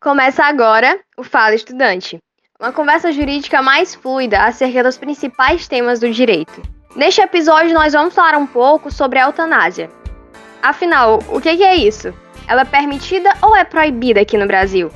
Começa 0.00 0.44
agora 0.44 1.00
o 1.16 1.24
Fala 1.24 1.56
Estudante, 1.56 2.18
uma 2.60 2.72
conversa 2.72 3.10
jurídica 3.10 3.60
mais 3.60 3.96
fluida 3.96 4.44
acerca 4.44 4.84
dos 4.84 4.96
principais 4.96 5.66
temas 5.66 5.98
do 5.98 6.08
direito. 6.08 6.62
Neste 6.94 7.20
episódio, 7.20 7.74
nós 7.74 7.94
vamos 7.94 8.14
falar 8.14 8.38
um 8.38 8.46
pouco 8.46 8.92
sobre 8.92 9.18
a 9.18 9.26
eutanásia. 9.26 9.90
Afinal, 10.62 11.18
o 11.28 11.40
que 11.40 11.48
é 11.48 11.74
isso? 11.74 12.14
Ela 12.46 12.62
é 12.62 12.64
permitida 12.64 13.32
ou 13.42 13.56
é 13.56 13.64
proibida 13.64 14.20
aqui 14.20 14.38
no 14.38 14.46
Brasil? 14.46 14.88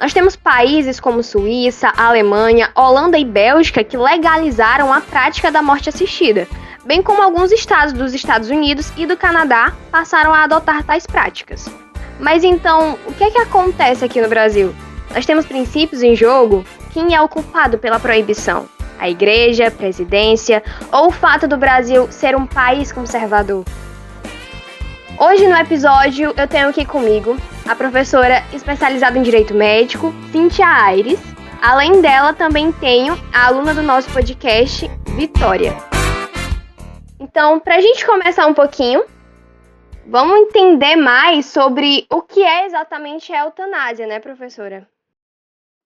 Nós 0.00 0.12
temos 0.12 0.36
países 0.36 1.00
como 1.00 1.24
Suíça, 1.24 1.92
Alemanha, 1.96 2.70
Holanda 2.74 3.18
e 3.18 3.24
Bélgica 3.24 3.82
que 3.82 3.96
legalizaram 3.96 4.92
a 4.92 5.00
prática 5.00 5.50
da 5.50 5.60
morte 5.60 5.88
assistida, 5.88 6.46
bem 6.84 7.02
como 7.02 7.20
alguns 7.20 7.50
estados 7.50 7.92
dos 7.92 8.14
Estados 8.14 8.48
Unidos 8.48 8.92
e 8.96 9.06
do 9.06 9.16
Canadá 9.16 9.72
passaram 9.90 10.32
a 10.32 10.44
adotar 10.44 10.84
tais 10.84 11.04
práticas. 11.04 11.68
Mas 12.20 12.44
então, 12.44 12.96
o 13.06 13.12
que 13.12 13.24
é 13.24 13.30
que 13.30 13.38
acontece 13.38 14.04
aqui 14.04 14.20
no 14.20 14.28
Brasil? 14.28 14.72
Nós 15.12 15.26
temos 15.26 15.46
princípios 15.46 16.00
em 16.00 16.14
jogo? 16.14 16.64
Quem 16.92 17.14
é 17.14 17.20
o 17.20 17.28
culpado 17.28 17.76
pela 17.76 17.98
proibição? 17.98 18.68
A 19.00 19.08
igreja, 19.08 19.70
presidência 19.70 20.62
ou 20.92 21.08
o 21.08 21.12
fato 21.12 21.48
do 21.48 21.56
Brasil 21.56 22.06
ser 22.10 22.36
um 22.36 22.46
país 22.46 22.92
conservador? 22.92 23.64
Hoje 25.20 25.46
no 25.46 25.56
episódio 25.56 26.32
eu 26.36 26.48
tenho 26.48 26.68
aqui 26.68 26.84
comigo 26.84 27.36
a 27.68 27.74
professora 27.74 28.42
especializada 28.52 29.18
em 29.18 29.22
direito 29.22 29.54
médico, 29.54 30.12
Cintia 30.30 30.66
Aires. 30.66 31.20
Além 31.60 32.00
dela, 32.00 32.32
também 32.32 32.70
tenho 32.72 33.14
a 33.34 33.46
aluna 33.46 33.74
do 33.74 33.82
nosso 33.82 34.10
podcast, 34.12 34.88
Vitória. 35.16 35.74
Então, 37.18 37.58
para 37.58 37.76
a 37.76 37.80
gente 37.80 38.06
começar 38.06 38.46
um 38.46 38.54
pouquinho, 38.54 39.04
Vamos 40.10 40.38
entender 40.38 40.96
mais 40.96 41.44
sobre 41.44 42.06
o 42.10 42.22
que 42.22 42.42
é 42.42 42.64
exatamente 42.64 43.30
a 43.30 43.44
eutanásia, 43.44 44.06
né, 44.06 44.18
professora? 44.18 44.88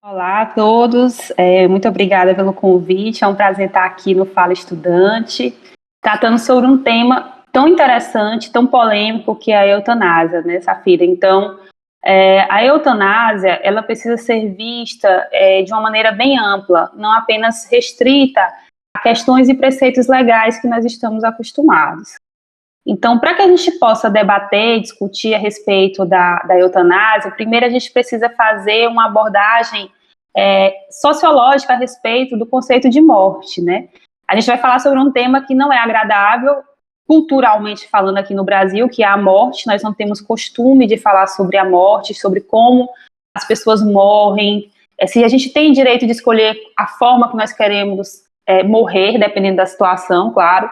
Olá 0.01 0.43
a 0.43 0.47
todos, 0.47 1.33
é, 1.37 1.67
muito 1.67 1.89
obrigada 1.89 2.33
pelo 2.33 2.53
convite. 2.53 3.25
É 3.25 3.27
um 3.27 3.35
prazer 3.35 3.67
estar 3.67 3.85
aqui 3.85 4.15
no 4.15 4.25
Fala 4.25 4.53
Estudante, 4.53 5.53
tratando 6.01 6.39
sobre 6.39 6.71
um 6.71 6.79
tema 6.79 7.32
tão 7.53 7.69
interessante, 7.69 8.51
tão 8.51 8.67
polêmico 8.67 9.37
que 9.37 9.53
é 9.53 9.59
a 9.59 9.67
eutanásia, 9.67 10.41
né, 10.43 10.61
Safira? 10.61 11.05
Então, 11.05 11.59
é, 12.05 12.47
a 12.51 12.65
eutanásia, 12.65 13.61
ela 13.63 13.83
precisa 13.83 14.17
ser 14.17 14.49
vista 14.55 15.29
é, 15.31 15.63
de 15.63 15.73
uma 15.73 15.83
maneira 15.83 16.11
bem 16.11 16.39
ampla, 16.39 16.91
não 16.95 17.13
apenas 17.13 17.69
restrita 17.71 18.41
a 18.97 19.01
questões 19.01 19.49
e 19.49 19.55
preceitos 19.55 20.09
legais 20.09 20.61
que 20.61 20.67
nós 20.67 20.85
estamos 20.85 21.23
acostumados. 21.23 22.15
Então, 22.85 23.21
para 23.21 23.35
que 23.35 23.43
a 23.43 23.47
gente 23.47 23.71
possa 23.79 24.11
debater, 24.11 24.81
discutir 24.81 25.35
a 25.35 25.39
respeito 25.39 26.05
da, 26.05 26.41
da 26.41 26.59
eutanásia, 26.59 27.31
primeiro 27.31 27.67
a 27.67 27.69
gente 27.69 27.93
precisa 27.93 28.29
fazer 28.31 28.89
uma 28.89 29.07
abordagem 29.07 29.89
é, 30.37 30.75
sociológica 30.91 31.75
a 31.75 31.77
respeito 31.77 32.37
do 32.37 32.47
conceito 32.47 32.91
de 32.91 33.01
morte, 33.01 33.63
né? 33.63 33.89
A 34.27 34.35
gente 34.35 34.47
vai 34.47 34.59
falar 34.59 34.81
sobre 34.81 34.99
um 34.99 35.13
tema 35.13 35.47
que 35.47 35.55
não 35.55 35.73
é 35.73 35.79
agradável, 35.79 36.63
culturalmente 37.07 37.89
falando 37.89 38.19
aqui 38.19 38.35
no 38.35 38.45
Brasil, 38.45 38.89
que 38.89 39.03
é 39.03 39.07
a 39.07 39.17
morte. 39.17 39.67
Nós 39.67 39.83
não 39.83 39.93
temos 39.93 40.21
costume 40.21 40.87
de 40.87 40.97
falar 40.97 41.27
sobre 41.27 41.57
a 41.57 41.65
morte, 41.65 42.15
sobre 42.15 42.41
como 42.41 42.89
as 43.35 43.47
pessoas 43.47 43.83
morrem, 43.83 44.71
é, 45.03 45.07
se 45.07 45.25
a 45.25 45.29
gente 45.29 45.51
tem 45.51 45.73
direito 45.73 46.07
de 46.07 46.13
escolher 46.13 46.57
a 46.79 46.87
forma 46.87 47.29
que 47.29 47.37
nós 47.37 47.53
queremos 47.53 48.23
é, 48.47 48.63
morrer, 48.63 49.19
dependendo 49.19 49.57
da 49.57 49.67
situação, 49.67 50.33
claro. 50.33 50.71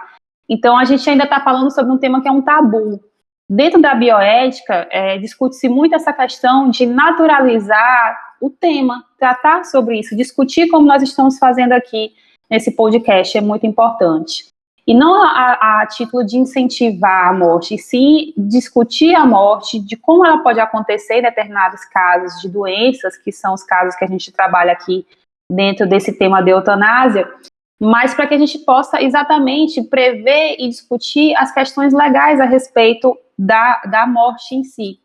Então, 0.48 0.76
a 0.76 0.84
gente 0.84 1.08
ainda 1.08 1.24
está 1.24 1.40
falando 1.40 1.70
sobre 1.72 1.92
um 1.92 1.98
tema 1.98 2.22
que 2.22 2.28
é 2.28 2.32
um 2.32 2.42
tabu. 2.42 3.00
Dentro 3.48 3.80
da 3.80 3.94
bioética, 3.94 4.86
é, 4.90 5.18
discute-se 5.18 5.68
muito 5.68 5.96
essa 5.96 6.12
questão 6.12 6.70
de 6.70 6.86
naturalizar 6.86 8.18
o 8.40 8.48
tema, 8.48 9.04
tratar 9.18 9.64
sobre 9.64 9.98
isso, 9.98 10.16
discutir 10.16 10.68
como 10.68 10.86
nós 10.86 11.02
estamos 11.02 11.36
fazendo 11.36 11.72
aqui 11.72 12.12
nesse 12.48 12.70
podcast 12.70 13.36
é 13.36 13.40
muito 13.40 13.66
importante. 13.66 14.49
E 14.90 14.94
não 14.94 15.22
a, 15.22 15.82
a, 15.82 15.86
título 15.86 16.26
de 16.26 16.36
incentivar 16.36 17.28
a 17.28 17.32
morte, 17.32 17.76
e 17.76 17.78
sim 17.78 18.34
discutir 18.36 19.14
a 19.14 19.24
morte, 19.24 19.78
de 19.78 19.96
como 19.96 20.26
ela 20.26 20.38
pode 20.38 20.58
acontecer 20.58 21.20
em 21.20 21.22
determinados 21.22 21.84
casos 21.84 22.42
de 22.42 22.48
doenças, 22.48 23.16
que 23.16 23.30
são 23.30 23.54
os 23.54 23.62
casos 23.62 23.94
que 23.94 24.04
a 24.04 24.08
gente 24.08 24.32
trabalha 24.32 24.72
aqui 24.72 25.06
dentro 25.48 25.88
desse 25.88 26.18
tema 26.18 26.42
de 26.42 26.50
eutanásia, 26.50 27.32
mas 27.80 28.14
para 28.14 28.26
que 28.26 28.34
a 28.34 28.38
gente 28.38 28.58
possa 28.58 29.00
exatamente 29.00 29.80
prever 29.80 30.56
e 30.58 30.68
discutir 30.68 31.36
as 31.36 31.54
questões 31.54 31.92
legais 31.92 32.40
a 32.40 32.44
respeito 32.44 33.16
da, 33.38 33.80
da 33.82 34.08
morte 34.08 34.56
em 34.56 34.64
si. 34.64 34.98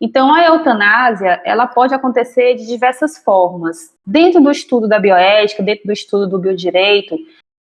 Então, 0.00 0.32
a 0.32 0.42
eutanásia, 0.46 1.42
ela 1.44 1.66
pode 1.66 1.92
acontecer 1.92 2.54
de 2.54 2.66
diversas 2.66 3.18
formas. 3.18 3.94
Dentro 4.06 4.40
do 4.40 4.50
estudo 4.50 4.88
da 4.88 4.98
bioética, 4.98 5.62
dentro 5.62 5.86
do 5.86 5.92
estudo 5.92 6.26
do 6.26 6.38
biodireito, 6.38 7.14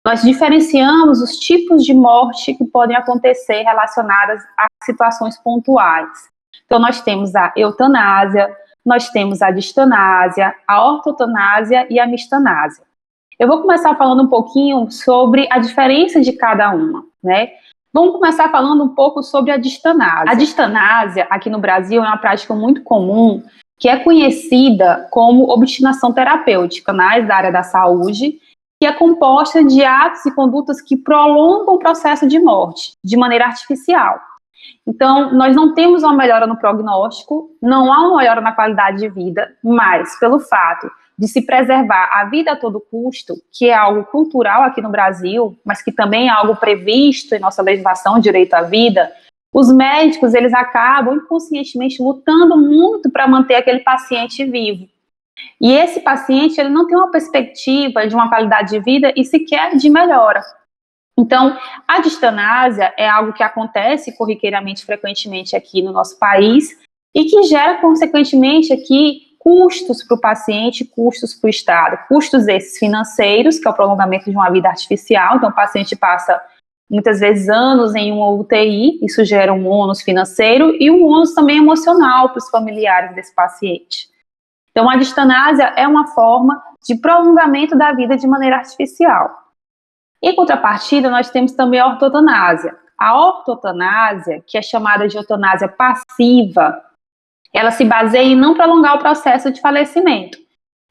nós 0.08 0.22
diferenciamos 0.22 1.22
os 1.22 1.38
tipos 1.38 1.84
de 1.84 1.94
morte 1.94 2.54
que 2.54 2.64
podem 2.64 2.96
acontecer 2.96 3.64
relacionadas 3.64 4.42
a 4.58 4.68
situações 4.82 5.38
pontuais. 5.38 6.30
Então, 6.66 6.80
nós 6.80 7.02
temos 7.02 7.36
a 7.36 7.52
eutanásia, 7.58 8.50
nós 8.86 9.10
temos 9.10 9.42
a 9.42 9.52
distanásia, 9.52 10.56
a 10.66 10.82
ortotanásia 10.82 11.86
e 11.90 12.00
a 12.00 12.08
mistanásia. 12.08 12.86
Eu 13.38 13.50
vou 13.50 13.62
começar 13.62 13.98
falando 13.98 14.24
um 14.24 14.28
pouquinho 14.28 14.90
sobre 14.90 15.46
a 15.52 15.60
diferença 15.60 16.22
de 16.22 16.32
cada 16.32 16.70
uma, 16.74 17.04
né? 17.22 17.50
Vamos 17.92 18.14
começar 18.14 18.48
falando 18.50 18.86
um 18.86 18.96
pouco 18.96 19.22
sobre 19.22 19.52
a 19.52 19.58
distanásia. 19.58 20.32
A 20.32 20.36
distanásia, 20.36 21.28
aqui 21.30 21.50
no 21.50 21.60
Brasil, 21.60 22.02
é 22.02 22.08
uma 22.08 22.16
prática 22.16 22.56
muito 22.56 22.82
comum 22.82 23.44
que 23.78 23.90
é 23.90 23.98
conhecida 23.98 25.06
como 25.12 25.52
obstinação 25.52 26.14
terapêutica 26.14 26.94
na 26.94 27.10
área 27.10 27.52
da 27.52 27.62
saúde, 27.62 28.40
que 28.80 28.86
é 28.86 28.94
composta 28.94 29.64
de 29.64 29.84
atos 29.84 30.26
e 30.26 30.34
condutas 30.34 30.82
que 30.82 30.96
prolongam 30.96 31.76
o 31.76 31.80
processo 31.80 32.28
de 32.28 32.40
morte 32.40 32.94
de 33.04 33.18
maneira 33.18 33.46
artificial. 33.46 34.20
Então, 34.86 35.34
nós 35.34 35.56
não 35.56 35.74
temos 35.74 36.04
uma 36.04 36.14
melhora 36.14 36.48
no 36.48 36.58
prognóstico, 36.58 37.50
não 37.62 37.92
há 37.92 38.08
uma 38.08 38.18
melhora 38.18 38.42
na 38.42 38.52
qualidade 38.52 39.00
de 39.00 39.10
vida, 39.10 39.52
mas 39.64 40.18
pelo 40.20 40.40
fato 40.40 40.90
de 41.18 41.28
se 41.28 41.42
preservar 41.42 42.10
a 42.14 42.26
vida 42.26 42.52
a 42.52 42.56
todo 42.56 42.80
custo, 42.80 43.34
que 43.52 43.70
é 43.70 43.74
algo 43.74 44.04
cultural 44.06 44.62
aqui 44.62 44.82
no 44.82 44.90
Brasil, 44.90 45.58
mas 45.66 45.82
que 45.82 45.92
também 45.92 46.28
é 46.28 46.32
algo 46.32 46.56
previsto 46.56 47.34
em 47.34 47.40
nossa 47.40 47.62
legislação 47.62 48.20
direito 48.20 48.54
à 48.54 48.62
vida, 48.62 49.12
os 49.52 49.74
médicos 49.74 50.36
eles 50.36 50.54
acabam 50.54 51.16
inconscientemente 51.16 52.02
lutando 52.02 52.58
muito 52.58 53.10
para 53.10 53.28
manter 53.28 53.56
aquele 53.56 53.80
paciente 53.80 54.46
vivo. 54.46 54.88
E 55.60 55.72
esse 55.74 56.00
paciente 56.02 56.60
ele 56.60 56.70
não 56.70 56.88
tem 56.88 56.96
uma 56.96 57.12
perspectiva 57.12 58.08
de 58.08 58.16
uma 58.16 58.30
qualidade 58.30 58.72
de 58.72 58.80
vida 58.80 59.14
e 59.16 59.24
sequer 59.24 59.76
de 59.76 59.90
melhora. 59.90 60.42
Então, 61.20 61.58
a 61.88 62.00
distanásia 62.00 62.94
é 62.96 63.10
algo 63.10 63.34
que 63.34 63.42
acontece 63.42 64.16
corriqueiramente, 64.16 64.86
frequentemente 64.86 65.56
aqui 65.56 65.82
no 65.82 65.92
nosso 65.92 66.20
país 66.20 66.78
e 67.16 67.26
que 67.26 67.44
gera, 67.44 67.82
consequentemente, 67.82 68.72
aqui 68.72 69.28
custos 69.40 70.04
para 70.04 70.16
o 70.16 70.22
paciente, 70.22 70.86
custos 70.86 71.34
para 71.34 71.48
o 71.48 71.50
Estado. 71.50 72.08
Custos 72.08 72.48
esses 72.48 72.78
financeiros, 72.78 73.58
que 73.58 73.68
é 73.68 73.72
o 73.72 73.74
prolongamento 73.74 74.30
de 74.30 74.36
uma 74.36 74.50
vida 74.52 74.68
artificial, 74.68 75.38
então 75.38 75.50
o 75.50 75.56
paciente 75.56 75.96
passa 75.96 76.40
muitas 76.90 77.20
vezes 77.20 77.50
anos 77.50 77.96
em 77.96 78.12
uma 78.12 78.30
UTI, 78.30 79.00
isso 79.04 79.24
gera 79.26 79.54
um 79.54 79.68
ônus 79.68 80.02
financeiro 80.02 80.76
e 80.80 80.92
um 80.92 81.06
ônus 81.06 81.34
também 81.34 81.58
emocional 81.58 82.30
para 82.30 82.38
os 82.38 82.50
familiares 82.50 83.16
desse 83.16 83.34
paciente. 83.34 84.10
Então, 84.78 84.88
a 84.88 84.96
distanásia 84.96 85.74
é 85.76 85.88
uma 85.88 86.06
forma 86.06 86.64
de 86.86 86.94
prolongamento 86.98 87.76
da 87.76 87.94
vida 87.94 88.16
de 88.16 88.28
maneira 88.28 88.58
artificial. 88.58 89.36
Em 90.22 90.36
contrapartida, 90.36 91.10
nós 91.10 91.32
temos 91.32 91.54
também 91.54 91.80
a 91.80 91.88
ortotanásia. 91.88 92.78
A 92.96 93.20
ortotanásia, 93.20 94.44
que 94.46 94.56
é 94.56 94.62
chamada 94.62 95.08
de 95.08 95.18
eutanásia 95.18 95.68
passiva, 95.68 96.80
ela 97.52 97.72
se 97.72 97.84
baseia 97.84 98.28
em 98.28 98.36
não 98.36 98.54
prolongar 98.54 98.98
o 98.98 99.00
processo 99.00 99.52
de 99.52 99.60
falecimento. 99.62 100.38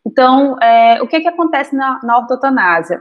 Então, 0.05 0.59
é, 0.61 1.00
o 1.00 1.06
que, 1.06 1.21
que 1.21 1.29
acontece 1.29 1.77
na, 1.77 2.00
na 2.03 2.19
ortotanásia? 2.19 3.00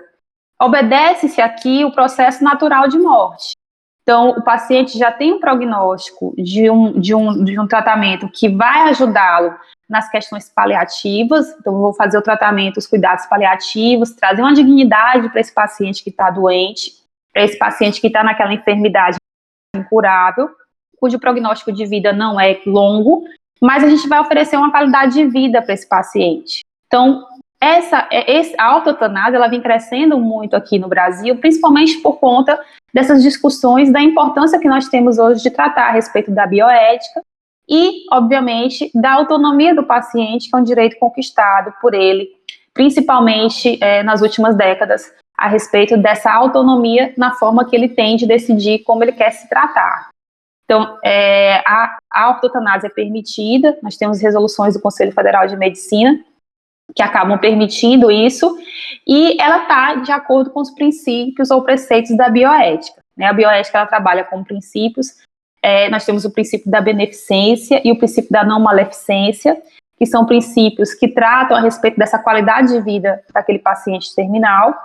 Obedece-se 0.62 1.42
aqui 1.42 1.84
o 1.84 1.92
processo 1.92 2.44
natural 2.44 2.88
de 2.88 3.00
morte. 3.00 3.55
Então, 4.06 4.30
o 4.30 4.44
paciente 4.44 5.00
já 5.00 5.12
tem 5.12 5.34
um 5.34 5.40
prognóstico 5.40 6.31
de 6.38 6.69
um, 6.69 7.00
de 7.00 7.16
um, 7.16 7.44
de 7.44 7.60
um 7.60 7.66
tratamento 7.66 8.30
que 8.30 8.48
vai 8.48 8.90
ajudá-lo 8.90 9.56
nas 9.90 10.07
questões 10.07 10.48
paliativas. 10.48 11.50
Então, 11.60 11.74
vou 11.81 11.92
fazer 11.92 12.16
o 12.16 12.22
tratamento, 12.22 12.78
os 12.78 12.86
cuidados 12.86 13.25
paliativos, 13.25 14.12
trazer 14.12 14.44
uma 14.44 14.54
dignidade 14.54 15.28
para 15.30 15.42
esse 15.42 15.52
paciente 15.52 16.04
que 16.04 16.12
está 16.12 16.30
doente, 16.30 16.94
para 17.34 17.46
esse 17.46 17.57
paciente 17.57 18.00
que 18.00 18.06
está 18.06 18.24
naquela 18.24 18.54
enfermidade 18.54 19.18
incurável, 19.75 20.50
cujo 21.00 21.19
prognóstico 21.19 21.72
de 21.72 21.88
vida 21.88 22.13
não 22.13 22.40
é 22.40 22.62
longo, 22.63 23.24
mas 23.60 23.84
a 23.84 23.90
gente 23.90 24.08
vai 24.08 24.19
oferecer 24.19 24.56
uma 24.56 24.69
qualidade 24.69 25.16
de 25.16 25.25
vida 25.25 25.63
para 25.63 25.74
esse 25.74 25.90
paciente. 25.90 26.60
Então, 26.86 27.25
essa, 27.60 28.08
é, 28.12 28.38
esse, 28.38 28.56
a 28.60 28.84
ela 29.34 29.48
vem 29.48 29.62
crescendo 29.62 30.19
muito 30.19 30.56
aqui 30.56 30.78
no 30.78 30.88
Brasil, 30.88 31.36
principalmente 31.38 31.98
por 31.98 32.19
conta 32.19 32.63
dessas 32.95 33.21
discussões 33.21 33.92
da 33.92 34.01
importância 34.01 34.57
que 34.57 34.69
nós 34.69 34.88
temos 34.88 35.19
hoje 35.19 35.44
de 35.44 35.51
tratar 35.51 35.89
a 35.89 35.92
respeito 35.92 36.31
da 36.31 36.47
bioética 36.47 37.21
e, 37.68 38.06
obviamente, 38.09 38.89
da 38.95 39.12
autonomia 39.12 39.75
do 39.75 39.83
paciente, 39.83 40.50
que 40.50 40.56
é 40.56 40.59
um 40.59 40.63
direito 40.63 40.97
conquistado 40.97 41.74
por 41.81 41.94
ele, 41.94 42.30
principalmente 42.74 43.77
é, 43.83 44.01
nas 44.01 44.21
últimas 44.21 44.56
décadas, 44.56 45.13
a 45.38 45.50
respeito 45.50 45.97
dessa 45.97 46.31
autonomia 46.31 47.13
na 47.18 47.33
forma 47.33 47.65
que 47.65 47.75
ele 47.75 47.89
tem 47.89 48.15
de 48.15 48.25
decidir 48.25 48.80
como 48.86 49.03
ele 49.03 49.12
quer 49.12 49.31
se 49.31 49.50
tratar. 49.50 50.07
Então, 50.63 50.98
é, 51.03 51.57
a, 51.68 51.98
a 52.13 52.39
é 52.81 52.89
permitida, 52.89 53.77
nós 53.83 53.98
temos 53.98 54.21
resoluções 54.21 54.74
do 54.74 54.81
Conselho 54.81 55.12
Federal 55.12 55.45
de 55.48 55.57
Medicina 55.57 56.18
que 56.94 57.02
acabam 57.02 57.38
permitindo 57.38 58.12
isso, 58.12 58.58
e 59.08 59.42
ela 59.42 59.64
está 59.64 59.96
de 59.96 60.12
acordo 60.12 60.50
com 60.50 60.62
os 60.62 60.72
princípios 60.72 61.52
ou 61.52 61.62
preceitos 61.62 62.16
da 62.16 62.30
bioética. 62.30 63.02
Né? 63.18 63.26
A 63.28 63.34
bioética 63.34 63.78
ela 63.78 63.88
trabalha 63.88 64.24
com 64.24 64.44
princípios, 64.44 65.24
é, 65.62 65.90
nós 65.90 66.06
temos 66.06 66.26
o 66.26 66.32
princípio 66.32 66.70
da 66.70 66.80
beneficência 66.80 67.82
e 67.84 67.92
o 67.92 67.98
princípio 67.98 68.32
da 68.32 68.44
não 68.44 68.60
maleficência, 68.60 69.62
que 69.98 70.06
são 70.06 70.26
princípios 70.26 70.94
que 70.94 71.08
tratam 71.08 71.58
a 71.58 71.62
respeito 71.62 71.98
dessa 71.98 72.20
qualidade 72.20 72.74
de 72.74 72.82
vida 72.82 73.24
daquele 73.34 73.60
paciente 73.60 74.14
terminal, 74.14 74.76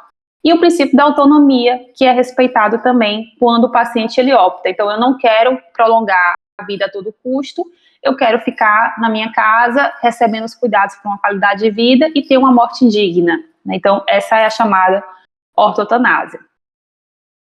e 0.42 0.52
o 0.54 0.58
princípio 0.58 0.96
da 0.96 1.04
autonomia, 1.04 1.80
que 1.94 2.04
é 2.04 2.12
respeitado 2.12 2.78
também 2.78 3.26
quando 3.38 3.64
o 3.64 3.70
paciente 3.70 4.18
ele 4.18 4.32
opta. 4.32 4.70
Então, 4.70 4.90
eu 4.90 4.98
não 4.98 5.18
quero 5.18 5.60
prolongar 5.74 6.34
a 6.58 6.64
vida 6.64 6.86
a 6.86 6.90
todo 6.90 7.14
custo, 7.22 7.64
eu 8.02 8.16
quero 8.16 8.40
ficar 8.40 8.98
na 8.98 9.08
minha 9.08 9.32
casa 9.32 9.92
recebendo 10.00 10.44
os 10.44 10.54
cuidados 10.54 10.96
para 10.96 11.10
uma 11.10 11.18
qualidade 11.18 11.60
de 11.64 11.70
vida 11.70 12.10
e 12.14 12.22
ter 12.22 12.38
uma 12.38 12.52
morte 12.52 12.88
digna. 12.88 13.36
Né? 13.64 13.76
Então, 13.76 14.02
essa 14.08 14.36
é 14.36 14.46
a 14.46 14.50
chamada 14.50 15.04
ortotanásia. 15.56 16.40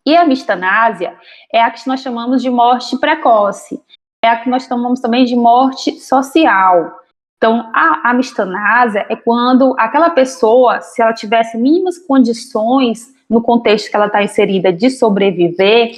E 0.06 0.17
a 0.17 0.25
mistanásia 0.25 1.17
é 1.53 1.61
a 1.61 1.70
que 1.70 1.87
nós 1.87 2.00
chamamos 2.00 2.41
de 2.41 2.49
morte 2.49 2.97
precoce, 2.99 3.82
é 4.25 4.29
a 4.29 4.37
que 4.37 4.49
nós 4.49 4.64
chamamos 4.64 5.00
também 5.00 5.25
de 5.25 5.35
morte 5.35 5.99
social. 6.00 7.00
Então, 7.37 7.70
a, 7.75 8.11
a 8.11 8.14
mistanásia 8.14 9.05
é 9.11 9.17
quando 9.17 9.75
aquela 9.79 10.08
pessoa, 10.11 10.81
se 10.81 11.03
ela 11.03 11.12
tivesse 11.12 11.58
mínimas 11.58 11.99
condições 11.99 13.14
no 13.29 13.43
contexto 13.43 13.91
que 13.91 13.97
ela 13.97 14.06
está 14.06 14.23
inserida 14.23 14.73
de 14.73 14.88
sobreviver, 14.88 15.97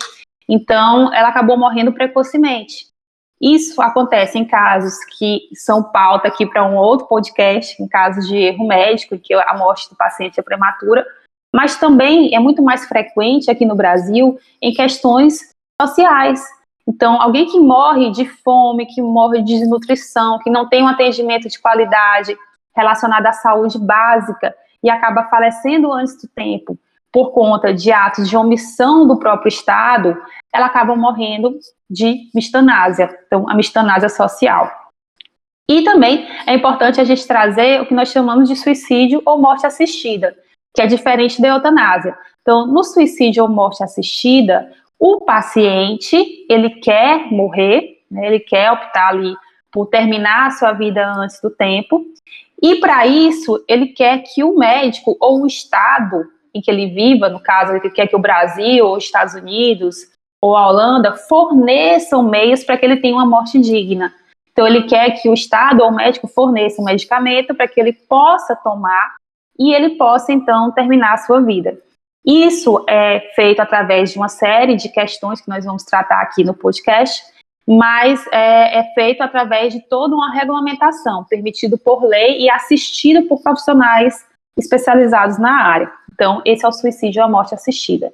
então 0.49 1.13
ela 1.15 1.29
acabou 1.29 1.57
morrendo 1.57 1.93
precocemente. 1.93 2.88
Isso 3.41 3.81
acontece 3.81 4.37
em 4.39 4.45
casos 4.45 4.95
que 5.17 5.49
são 5.55 5.83
pauta 5.83 6.27
aqui 6.27 6.45
para 6.45 6.67
um 6.67 6.77
outro 6.77 7.07
podcast, 7.07 7.81
em 7.81 7.87
casos 7.87 8.27
de 8.27 8.37
erro 8.37 8.67
médico, 8.67 9.19
que 9.19 9.33
a 9.33 9.57
morte 9.57 9.89
do 9.89 9.97
paciente 9.97 10.41
é 10.41 10.43
prematura, 10.43 11.07
mas 11.55 11.77
também 11.77 12.35
é 12.35 12.41
muito 12.41 12.63
mais 12.63 12.87
frequente 12.87 13.51
aqui 13.51 13.65
no 13.65 13.77
Brasil 13.77 14.39
em 14.61 14.73
questões 14.73 15.55
sociais. 15.81 16.45
Então, 16.87 17.21
alguém 17.21 17.47
que 17.47 17.61
morre 17.61 18.11
de 18.11 18.25
fome, 18.27 18.87
que 18.87 19.01
morre 19.01 19.43
de 19.43 19.59
desnutrição, 19.59 20.39
que 20.41 20.51
não 20.51 20.69
tem 20.69 20.83
um 20.83 20.89
atendimento 20.89 21.49
de 21.49 21.61
qualidade 21.61 22.37
relacionado 22.75 23.27
à 23.27 23.33
saúde 23.33 23.79
básica 23.79 24.55
e 24.83 24.91
acaba 24.91 25.25
falecendo 25.25 25.93
antes 25.93 26.21
do 26.21 26.29
tempo 26.29 26.79
por 27.13 27.33
conta 27.33 27.73
de 27.73 27.91
atos 27.91 28.29
de 28.29 28.37
omissão 28.37 29.07
do 29.07 29.19
próprio 29.19 29.49
Estado, 29.49 30.17
ela 30.53 30.67
acaba 30.67 30.95
morrendo 30.95 31.59
de 31.89 32.31
mistanásia, 32.35 33.19
então 33.27 33.49
a 33.49 33.55
mistanásia 33.55 34.09
social. 34.09 34.71
E 35.71 35.83
também 35.83 36.27
é 36.47 36.55
importante 36.55 37.01
a 37.01 37.05
gente 37.05 37.27
trazer 37.27 37.81
o 37.81 37.87
que 37.87 37.95
nós 37.95 38.09
chamamos 38.09 38.49
de 38.49 38.57
suicídio 38.57 39.23
ou 39.25 39.39
morte 39.39 39.67
assistida, 39.67 40.35
que 40.75 40.81
é 40.81 40.87
diferente 40.87 41.41
da 41.41 41.49
eutanásia. 41.49 42.17
Então, 42.41 42.67
no 42.67 42.83
suicídio 42.83 43.43
ou 43.43 43.49
morte 43.49 43.83
assistida, 43.83 44.73
o 44.99 45.21
paciente, 45.21 46.47
ele 46.49 46.71
quer 46.81 47.31
morrer, 47.31 48.03
né, 48.11 48.27
ele 48.27 48.41
quer 48.41 48.73
optar 48.73 49.09
ali 49.09 49.35
por 49.71 49.87
terminar 49.87 50.47
a 50.47 50.51
sua 50.51 50.73
vida 50.73 51.07
antes 51.07 51.41
do 51.41 51.51
tempo, 51.51 52.05
e 52.63 52.77
para 52.77 53.07
isso, 53.07 53.63
ele 53.69 53.89
quer 53.89 54.23
que 54.23 54.43
o 54.43 54.57
médico 54.57 55.17
ou 55.21 55.43
o 55.43 55.47
Estado 55.47 56.27
em 56.55 56.61
que 56.61 56.71
ele 56.71 56.89
viva, 56.89 57.29
no 57.29 57.41
caso, 57.41 57.73
ele 57.73 57.91
quer 57.91 58.07
que 58.07 58.17
o 58.17 58.21
Brasil, 58.21 58.87
ou 58.87 58.97
os 58.97 59.05
Estados 59.05 59.35
Unidos, 59.35 59.97
ou 60.43 60.57
a 60.57 60.69
Holanda 60.69 61.15
forneçam 61.15 62.23
meios 62.23 62.65
para 62.65 62.77
que 62.77 62.85
ele 62.85 62.97
tenha 62.97 63.15
uma 63.15 63.27
morte 63.27 63.59
digna. 63.61 64.15
Então, 64.53 64.67
ele 64.67 64.85
quer 64.85 65.21
que 65.21 65.29
o 65.29 65.35
Estado 65.35 65.83
ou 65.83 65.89
o 65.89 65.95
médico 65.95 66.27
forneça 66.27 66.81
um 66.81 66.85
medicamento 66.85 67.55
para 67.55 67.69
que 67.69 67.81
ele 67.81 67.93
possa 67.93 68.57
tomar 68.57 69.17
e 69.59 69.73
ele 69.75 69.91
possa, 69.91 70.33
então, 70.33 70.73
terminar 70.73 71.15
a 71.15 71.19
sua 71.19 71.41
vida. 71.41 71.79
Isso 72.25 72.85
é 72.89 73.21
feito 73.35 73.61
através 73.61 74.13
de 74.13 74.19
uma 74.19 74.29
série 74.29 74.77
de 74.77 74.89
questões 74.89 75.41
que 75.41 75.49
nós 75.49 75.65
vamos 75.65 75.83
tratar 75.85 76.21
aqui 76.21 76.45
no 76.45 76.55
podcast, 76.55 77.23
mas 77.67 78.27
é, 78.33 78.79
é 78.79 78.95
feito 78.95 79.23
através 79.23 79.73
de 79.73 79.81
toda 79.89 80.15
uma 80.15 80.33
regulamentação, 80.33 81.25
permitido 81.25 81.79
por 81.79 82.05
lei 82.05 82.41
e 82.41 82.51
assistido 82.51 83.29
por 83.29 83.43
profissionais 83.43 84.27
especializados 84.59 85.39
na 85.39 85.63
área. 85.63 85.93
Então, 86.19 86.43
esse 86.45 86.65
é 86.65 86.69
o 86.69 86.73
suicídio 86.73 87.23
a 87.23 87.29
morte 87.29 87.55
assistida. 87.55 88.13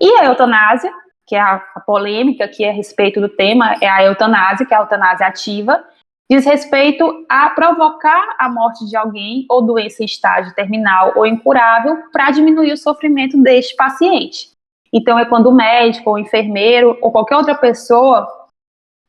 E 0.00 0.10
a 0.16 0.24
eutanásia, 0.24 0.90
que 1.26 1.36
é 1.36 1.40
a, 1.40 1.62
a 1.74 1.80
polêmica 1.80 2.48
que 2.48 2.64
é 2.64 2.70
a 2.70 2.72
respeito 2.72 3.20
do 3.20 3.28
tema, 3.28 3.74
é 3.82 3.86
a 3.86 4.02
eutanásia, 4.04 4.64
que 4.64 4.72
é 4.72 4.76
a 4.78 4.80
eutanásia 4.80 5.26
ativa, 5.26 5.84
diz 6.30 6.46
respeito 6.46 7.26
a 7.28 7.50
provocar 7.50 8.36
a 8.38 8.48
morte 8.48 8.86
de 8.86 8.96
alguém 8.96 9.44
ou 9.50 9.60
doença 9.60 10.02
em 10.02 10.06
estágio 10.06 10.54
terminal 10.54 11.12
ou 11.14 11.26
incurável 11.26 12.04
para 12.10 12.30
diminuir 12.30 12.72
o 12.72 12.78
sofrimento 12.78 13.36
deste 13.42 13.76
paciente. 13.76 14.50
Então, 14.90 15.18
é 15.18 15.26
quando 15.26 15.48
o 15.48 15.54
médico, 15.54 16.08
ou 16.08 16.16
o 16.16 16.18
enfermeiro, 16.18 16.96
ou 17.02 17.12
qualquer 17.12 17.36
outra 17.36 17.54
pessoa, 17.54 18.26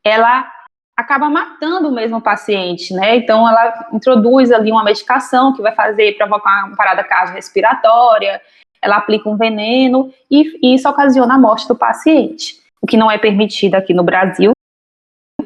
ela 0.03 0.51
acaba 0.97 1.29
matando 1.29 1.89
o 1.89 1.91
mesmo 1.91 2.19
paciente, 2.19 2.91
né? 2.91 3.17
Então, 3.17 3.47
ela 3.47 3.87
introduz 3.93 4.51
ali 4.51 4.71
uma 4.71 4.83
medicação 4.83 5.53
que 5.53 5.61
vai 5.61 5.71
fazer, 5.75 6.17
provocar 6.17 6.65
uma 6.65 6.75
parada 6.75 7.03
cardiorrespiratória, 7.03 8.41
ela 8.81 8.97
aplica 8.97 9.29
um 9.29 9.37
veneno 9.37 10.11
e, 10.29 10.73
isso 10.73 10.89
ocasiona 10.89 11.35
a 11.35 11.39
morte 11.39 11.67
do 11.67 11.75
paciente, 11.75 12.59
o 12.81 12.87
que 12.87 12.97
não 12.97 13.11
é 13.11 13.17
permitido 13.17 13.75
aqui 13.75 13.93
no 13.93 14.03
Brasil, 14.03 14.53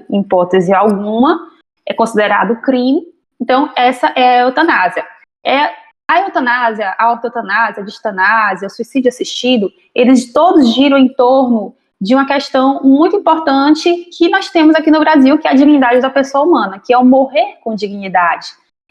em 0.09 0.21
hipótese 0.21 0.73
alguma, 0.73 1.49
é 1.85 1.93
considerado 1.93 2.61
crime. 2.61 3.01
Então, 3.39 3.71
essa 3.75 4.07
é 4.15 4.39
a 4.39 4.43
eutanásia. 4.43 5.05
É, 5.45 5.69
a 6.09 6.21
eutanásia, 6.21 6.95
a 6.97 7.11
ortotanásia, 7.11 7.81
a 7.81 7.85
distanásia, 7.85 8.67
o 8.67 8.69
suicídio 8.71 9.09
assistido, 9.09 9.71
eles 9.93 10.31
todos 10.31 10.73
giram 10.73 10.97
em 10.97 11.07
torno 11.13 11.75
de 12.01 12.15
uma 12.15 12.25
questão 12.25 12.81
muito 12.83 13.15
importante 13.15 14.09
que 14.17 14.27
nós 14.27 14.49
temos 14.49 14.73
aqui 14.73 14.89
no 14.89 14.99
Brasil, 14.99 15.37
que 15.37 15.47
é 15.47 15.51
a 15.51 15.55
dignidade 15.55 16.01
da 16.01 16.09
pessoa 16.09 16.43
humana, 16.43 16.81
que 16.83 16.91
é 16.91 16.97
o 16.97 17.05
morrer 17.05 17.57
com 17.63 17.75
dignidade. 17.75 18.47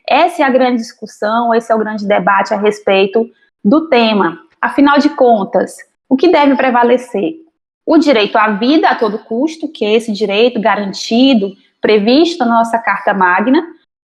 Essa 0.07 0.43
é 0.43 0.45
a 0.45 0.51
grande 0.51 0.77
discussão, 0.77 1.53
esse 1.53 1.73
é 1.73 1.75
o 1.75 1.79
grande 1.79 2.07
debate 2.07 2.55
a 2.55 2.57
respeito 2.57 3.29
do 3.65 3.89
tema. 3.89 4.39
Afinal 4.61 4.99
de 4.99 5.09
contas, 5.09 5.77
o 6.09 6.17
que 6.17 6.29
deve 6.29 6.55
prevalecer? 6.55 7.35
O 7.85 7.99
direito 7.99 8.37
à 8.37 8.53
vida 8.53 8.89
a 8.89 8.95
todo 8.95 9.19
custo, 9.19 9.67
que 9.67 9.85
é 9.85 9.95
esse 9.95 10.13
direito 10.13 10.61
garantido, 10.61 11.57
previsto 11.81 12.45
na 12.45 12.59
nossa 12.59 12.79
Carta 12.79 13.13
Magna, 13.13 13.67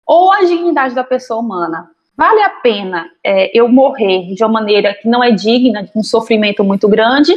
ou 0.06 0.34
a 0.34 0.42
dignidade 0.42 0.94
da 0.94 1.04
pessoa 1.04 1.40
humana? 1.40 1.90
Vale 2.18 2.42
a 2.42 2.50
pena 2.50 3.10
é, 3.24 3.58
eu 3.58 3.70
morrer 3.70 4.34
de 4.34 4.44
uma 4.44 4.52
maneira 4.52 4.94
que 4.94 5.08
não 5.08 5.24
é 5.24 5.32
digna, 5.32 5.84
de 5.84 5.92
um 5.96 6.04
sofrimento 6.04 6.62
muito 6.62 6.90
grande, 6.90 7.34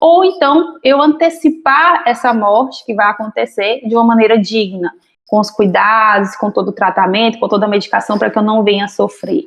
ou 0.00 0.24
então 0.24 0.78
eu 0.82 1.00
antecipar 1.00 2.02
essa 2.06 2.32
morte 2.32 2.84
que 2.86 2.94
vai 2.94 3.10
acontecer 3.10 3.82
de 3.86 3.94
uma 3.94 4.04
maneira 4.04 4.38
digna, 4.38 4.90
com 5.26 5.38
os 5.38 5.50
cuidados, 5.50 6.34
com 6.34 6.50
todo 6.50 6.68
o 6.68 6.72
tratamento, 6.72 7.38
com 7.38 7.46
toda 7.46 7.66
a 7.66 7.68
medicação, 7.68 8.18
para 8.18 8.30
que 8.30 8.38
eu 8.38 8.42
não 8.42 8.64
venha 8.64 8.88
sofrer. 8.88 9.44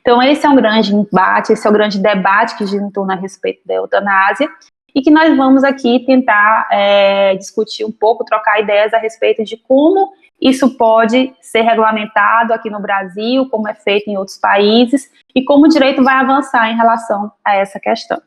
Então, 0.00 0.20
esse 0.20 0.44
é 0.44 0.48
um 0.48 0.56
grande 0.56 0.94
embate, 0.94 1.52
esse 1.52 1.66
é 1.66 1.70
o 1.70 1.72
um 1.72 1.76
grande 1.76 1.98
debate 1.98 2.58
que 2.58 2.66
gira 2.66 2.82
em 2.82 2.90
torno 2.90 3.12
a 3.12 3.16
respeito 3.16 3.62
da 3.64 3.74
eutanásia, 3.74 4.50
e 4.94 5.00
que 5.00 5.10
nós 5.10 5.34
vamos 5.36 5.64
aqui 5.64 6.00
tentar 6.04 6.68
é, 6.70 7.34
discutir 7.36 7.84
um 7.84 7.92
pouco, 7.92 8.24
trocar 8.24 8.60
ideias 8.60 8.92
a 8.92 8.98
respeito 8.98 9.42
de 9.42 9.56
como 9.56 10.12
isso 10.38 10.76
pode 10.76 11.32
ser 11.40 11.62
regulamentado 11.62 12.52
aqui 12.52 12.68
no 12.68 12.80
Brasil, 12.80 13.48
como 13.48 13.68
é 13.68 13.74
feito 13.74 14.10
em 14.10 14.18
outros 14.18 14.36
países, 14.36 15.10
e 15.34 15.42
como 15.44 15.64
o 15.64 15.68
direito 15.68 16.02
vai 16.02 16.16
avançar 16.16 16.68
em 16.70 16.76
relação 16.76 17.32
a 17.44 17.56
essa 17.56 17.80
questão. 17.80 18.20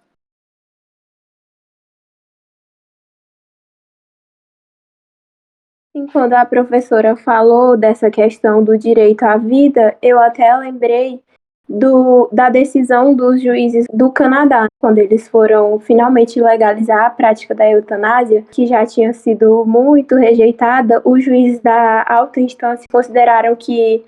Enquanto 5.96 6.34
a 6.34 6.46
professora 6.46 7.16
falou 7.16 7.78
dessa 7.78 8.12
questão 8.12 8.62
do 8.62 8.78
direito 8.78 9.24
à 9.24 9.38
vida, 9.38 9.96
eu 10.02 10.20
até 10.20 10.54
lembrei 10.58 11.22
do, 11.70 12.28
da 12.34 12.50
decisão 12.50 13.16
dos 13.16 13.42
juízes 13.42 13.86
do 13.94 14.12
Canadá, 14.12 14.68
quando 14.78 14.98
eles 14.98 15.26
foram 15.30 15.80
finalmente 15.80 16.42
legalizar 16.42 17.06
a 17.06 17.10
prática 17.10 17.56
da 17.56 17.72
eutanásia, 17.72 18.44
que 18.52 18.68
já 18.68 18.86
tinha 18.86 19.14
sido 19.14 19.64
muito 19.66 20.16
rejeitada, 20.16 21.02
os 21.06 21.24
juízes 21.24 21.62
da 21.62 22.04
alta 22.06 22.42
instância 22.42 22.86
consideraram 22.92 23.56
que 23.56 24.04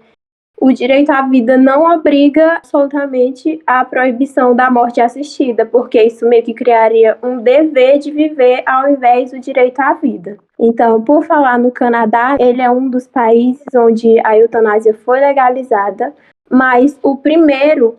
o 0.59 0.71
direito 0.71 1.11
à 1.11 1.21
vida 1.21 1.55
não 1.55 1.83
obriga 1.93 2.55
absolutamente 2.55 3.61
a 3.65 3.85
proibição 3.85 4.55
da 4.55 4.71
morte 4.71 4.99
assistida, 4.99 5.65
porque 5.65 6.01
isso 6.01 6.27
meio 6.27 6.43
que 6.43 6.53
criaria 6.53 7.17
um 7.21 7.37
dever 7.37 7.99
de 7.99 8.11
viver 8.11 8.63
ao 8.65 8.89
invés 8.89 9.31
do 9.31 9.39
direito 9.39 9.79
à 9.79 9.93
vida. 9.93 10.37
Então, 10.59 11.01
por 11.01 11.23
falar 11.23 11.59
no 11.59 11.71
Canadá, 11.71 12.37
ele 12.39 12.61
é 12.61 12.69
um 12.69 12.89
dos 12.89 13.07
países 13.07 13.67
onde 13.75 14.19
a 14.25 14.35
eutanásia 14.35 14.95
foi 14.95 15.19
legalizada, 15.19 16.13
mas 16.49 16.97
o 17.03 17.15
primeiro 17.15 17.95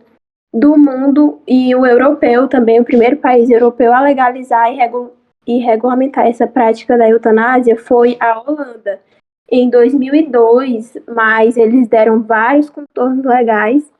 do 0.53 0.77
mundo 0.77 1.39
e 1.47 1.73
o 1.73 1.85
europeu 1.85 2.47
também, 2.47 2.81
o 2.81 2.85
primeiro 2.85 3.17
país 3.17 3.49
europeu 3.49 3.93
a 3.93 4.01
legalizar 4.01 4.71
e, 4.73 4.75
regu 4.75 5.11
e 5.47 5.59
regulamentar 5.59 6.27
essa 6.27 6.45
prática 6.45 6.97
da 6.97 7.07
eutanásia 7.07 7.77
foi 7.77 8.17
a 8.19 8.39
Holanda 8.39 8.99
em 9.51 9.69
2002, 9.69 10.97
mas 11.07 11.57
eles 11.57 11.87
deram 11.87 12.21
vários 12.21 12.69
contornos 12.69 13.25
legais. 13.25 13.91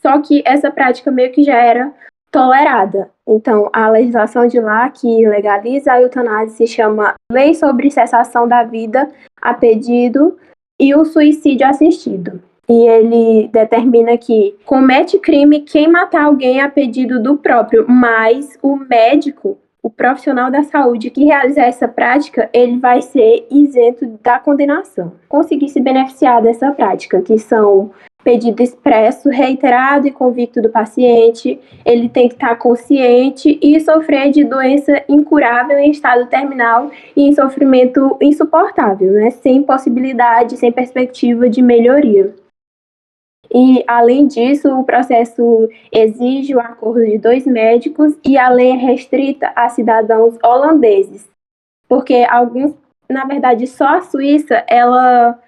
Só 0.00 0.20
que 0.20 0.42
essa 0.44 0.70
prática 0.70 1.10
meio 1.10 1.32
que 1.32 1.42
já 1.42 1.56
era 1.56 1.92
tolerada. 2.30 3.10
Então, 3.26 3.70
a 3.72 3.88
legislação 3.88 4.46
de 4.46 4.60
lá 4.60 4.90
que 4.90 5.26
legaliza 5.26 5.92
a 5.92 6.02
eutanásia 6.02 6.56
se 6.56 6.66
chama 6.66 7.14
Lei 7.30 7.54
sobre 7.54 7.90
Cessação 7.90 8.48
da 8.48 8.64
Vida 8.64 9.10
a 9.40 9.54
Pedido 9.54 10.36
e 10.78 10.94
o 10.94 11.04
Suicídio 11.04 11.66
Assistido. 11.66 12.42
E 12.68 12.88
ele 12.88 13.48
determina 13.48 14.16
que 14.16 14.56
comete 14.64 15.18
crime 15.18 15.60
quem 15.60 15.86
matar 15.86 16.24
alguém 16.24 16.60
a 16.60 16.68
pedido 16.68 17.22
do 17.22 17.36
próprio, 17.36 17.86
mas 17.88 18.58
o 18.62 18.76
médico 18.76 19.58
o 19.84 19.90
profissional 19.90 20.50
da 20.50 20.62
saúde 20.62 21.10
que 21.10 21.26
realizar 21.26 21.64
essa 21.64 21.86
prática, 21.86 22.48
ele 22.54 22.78
vai 22.78 23.02
ser 23.02 23.46
isento 23.50 24.06
da 24.22 24.38
condenação. 24.38 25.12
Conseguir 25.28 25.68
se 25.68 25.78
beneficiar 25.78 26.40
dessa 26.40 26.72
prática, 26.72 27.20
que 27.20 27.38
são 27.38 27.90
pedido 28.24 28.62
expresso, 28.62 29.28
reiterado 29.28 30.08
e 30.08 30.10
convicto 30.10 30.62
do 30.62 30.70
paciente, 30.70 31.60
ele 31.84 32.08
tem 32.08 32.28
que 32.28 32.34
estar 32.34 32.56
consciente 32.56 33.58
e 33.60 33.78
sofrer 33.78 34.30
de 34.30 34.42
doença 34.42 35.04
incurável 35.06 35.78
em 35.78 35.90
estado 35.90 36.30
terminal 36.30 36.90
e 37.14 37.28
em 37.28 37.34
sofrimento 37.34 38.16
insuportável, 38.22 39.12
né? 39.12 39.30
sem 39.32 39.62
possibilidade, 39.62 40.56
sem 40.56 40.72
perspectiva 40.72 41.46
de 41.46 41.60
melhoria. 41.60 42.34
E, 43.54 43.84
além 43.86 44.26
disso, 44.26 44.68
o 44.68 44.82
processo 44.82 45.68
exige 45.92 46.56
o 46.56 46.60
acordo 46.60 47.06
de 47.06 47.16
dois 47.18 47.46
médicos 47.46 48.18
e 48.26 48.36
a 48.36 48.48
lei 48.48 48.72
é 48.72 48.74
restrita 48.74 49.52
a 49.54 49.68
cidadãos 49.68 50.36
holandeses, 50.42 51.30
porque 51.88 52.26
alguns, 52.28 52.74
na 53.08 53.24
verdade, 53.24 53.68
só 53.68 53.98
a 53.98 54.00
Suíça, 54.00 54.64
ela, 54.66 55.40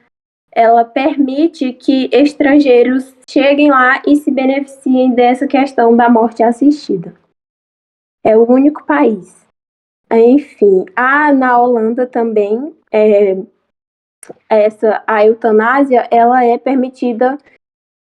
ela 0.53 0.85
permite 0.85 1.73
que 1.73 2.09
estrangeiros 2.13 3.13
cheguem 3.29 3.73
lá 3.73 4.01
e 4.07 4.15
se 4.15 4.31
beneficiem 4.31 5.11
dessa 5.11 5.49
questão 5.49 5.97
da 5.97 6.09
morte 6.09 6.45
assistida. 6.45 7.13
É 8.25 8.37
o 8.37 8.49
único 8.49 8.87
país. 8.87 9.45
Enfim, 10.13 10.85
a, 10.95 11.33
na 11.33 11.59
Holanda 11.59 12.07
também, 12.07 12.73
é, 12.93 13.37
essa, 14.49 15.03
a 15.09 15.27
eutanásia, 15.27 16.07
ela 16.09 16.45
é 16.45 16.57
permitida 16.57 17.37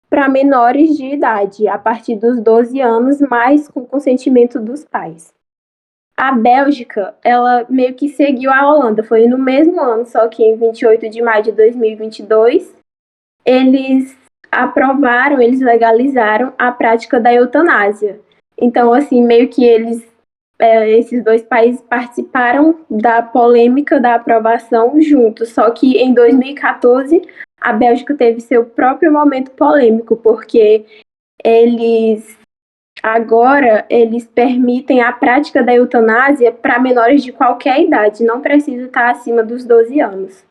para 0.10 0.30
menores 0.30 0.96
de 0.96 1.06
idade, 1.06 1.68
a 1.68 1.78
partir 1.78 2.16
dos 2.16 2.40
12 2.40 2.80
anos, 2.80 3.20
mas 3.22 3.68
com 3.68 3.86
consentimento 3.86 4.60
dos 4.60 4.86
pais. 4.86 5.34
A 6.18 6.32
Bélgica, 6.32 7.14
ela 7.24 7.66
meio 7.70 7.94
que 7.94 8.08
seguiu 8.08 8.52
a 8.52 8.70
Holanda, 8.70 9.04
foi 9.04 9.28
no 9.28 9.38
mesmo 9.38 9.82
ano, 9.82 10.06
só 10.06 10.28
que 10.28 10.44
em 10.44 10.56
28 10.56 11.10
de 11.10 11.22
maio 11.22 11.44
de 11.44 11.52
2022, 11.52 12.74
eles 13.46 14.18
aprovaram, 14.50 15.42
eles 15.42 15.60
legalizaram 15.60 16.54
a 16.58 16.72
prática 16.72 17.20
da 17.20 17.34
eutanásia. 17.34 18.22
Então, 18.58 18.94
assim, 18.94 19.22
meio 19.22 19.50
que 19.50 19.66
eles, 19.66 20.08
é, 20.58 20.90
esses 20.98 21.22
dois 21.22 21.44
países 21.44 21.82
participaram 21.82 22.80
da 22.90 23.22
polêmica 23.22 24.00
da 24.00 24.16
aprovação 24.16 25.02
juntos, 25.02 25.50
só 25.50 25.70
que 25.72 25.98
em 25.98 26.14
2014 26.14 27.22
a 27.66 27.74
Bélgica 27.74 28.14
teve 28.14 28.42
seu 28.42 28.64
próprio 28.64 29.12
momento 29.12 29.50
polêmico, 29.50 30.16
porque 30.16 30.86
eles 31.44 32.38
agora 33.02 33.86
eles 33.90 34.28
permitem 34.28 35.02
a 35.02 35.12
prática 35.12 35.64
da 35.64 35.74
eutanásia 35.74 36.52
para 36.52 36.80
menores 36.80 37.24
de 37.24 37.32
qualquer 37.32 37.82
idade, 37.82 38.24
não 38.24 38.40
precisa 38.40 38.86
estar 38.86 39.10
acima 39.10 39.44
dos 39.44 39.66
12 39.66 40.00
anos. 40.00 40.46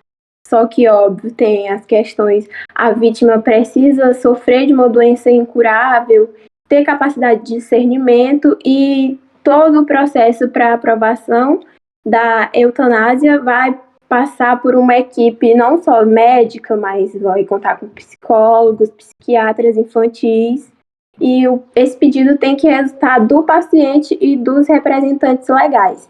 Só 0.49 0.66
que, 0.66 0.88
óbvio, 0.88 1.33
tem 1.33 1.68
as 1.68 1.87
questões: 1.87 2.49
a 2.75 2.90
vítima 2.90 3.40
precisa 3.40 4.12
sofrer 4.14 4.66
de 4.66 4.75
uma 4.75 4.88
doença 4.88 5.30
incurável, 5.30 6.35
ter 6.68 6.85
capacidade 6.85 7.44
de 7.44 7.54
discernimento 7.54 8.59
e 8.64 9.21
todo 9.44 9.83
o 9.83 9.87
processo 9.87 10.49
para 10.49 10.75
aprovação 10.75 11.61
da 12.04 12.50
eutanásia 12.52 13.40
vai 13.40 13.78
passar 14.14 14.62
por 14.62 14.76
uma 14.76 14.97
equipe 14.97 15.56
não 15.56 15.83
só 15.83 16.06
médica, 16.06 16.76
mas 16.76 17.21
vai 17.21 17.44
contar 17.44 17.80
com 17.80 17.88
psicólogos, 17.88 18.88
psiquiatras 18.90 19.76
infantis. 19.76 20.73
E 21.21 21.49
o, 21.49 21.64
esse 21.75 21.97
pedido 21.97 22.38
tem 22.38 22.54
que 22.54 22.68
resultar 22.68 23.18
do 23.18 23.42
paciente 23.42 24.16
e 24.21 24.37
dos 24.37 24.68
representantes 24.68 25.49
legais. 25.49 26.09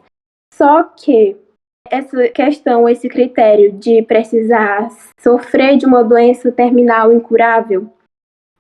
Só 0.53 0.83
que 0.83 1.35
essa 1.89 2.29
questão, 2.29 2.87
esse 2.87 3.09
critério 3.09 3.73
de 3.73 4.03
precisar 4.03 4.91
sofrer 5.19 5.79
de 5.79 5.87
uma 5.87 6.05
doença 6.05 6.53
terminal 6.53 7.11
incurável, 7.11 7.91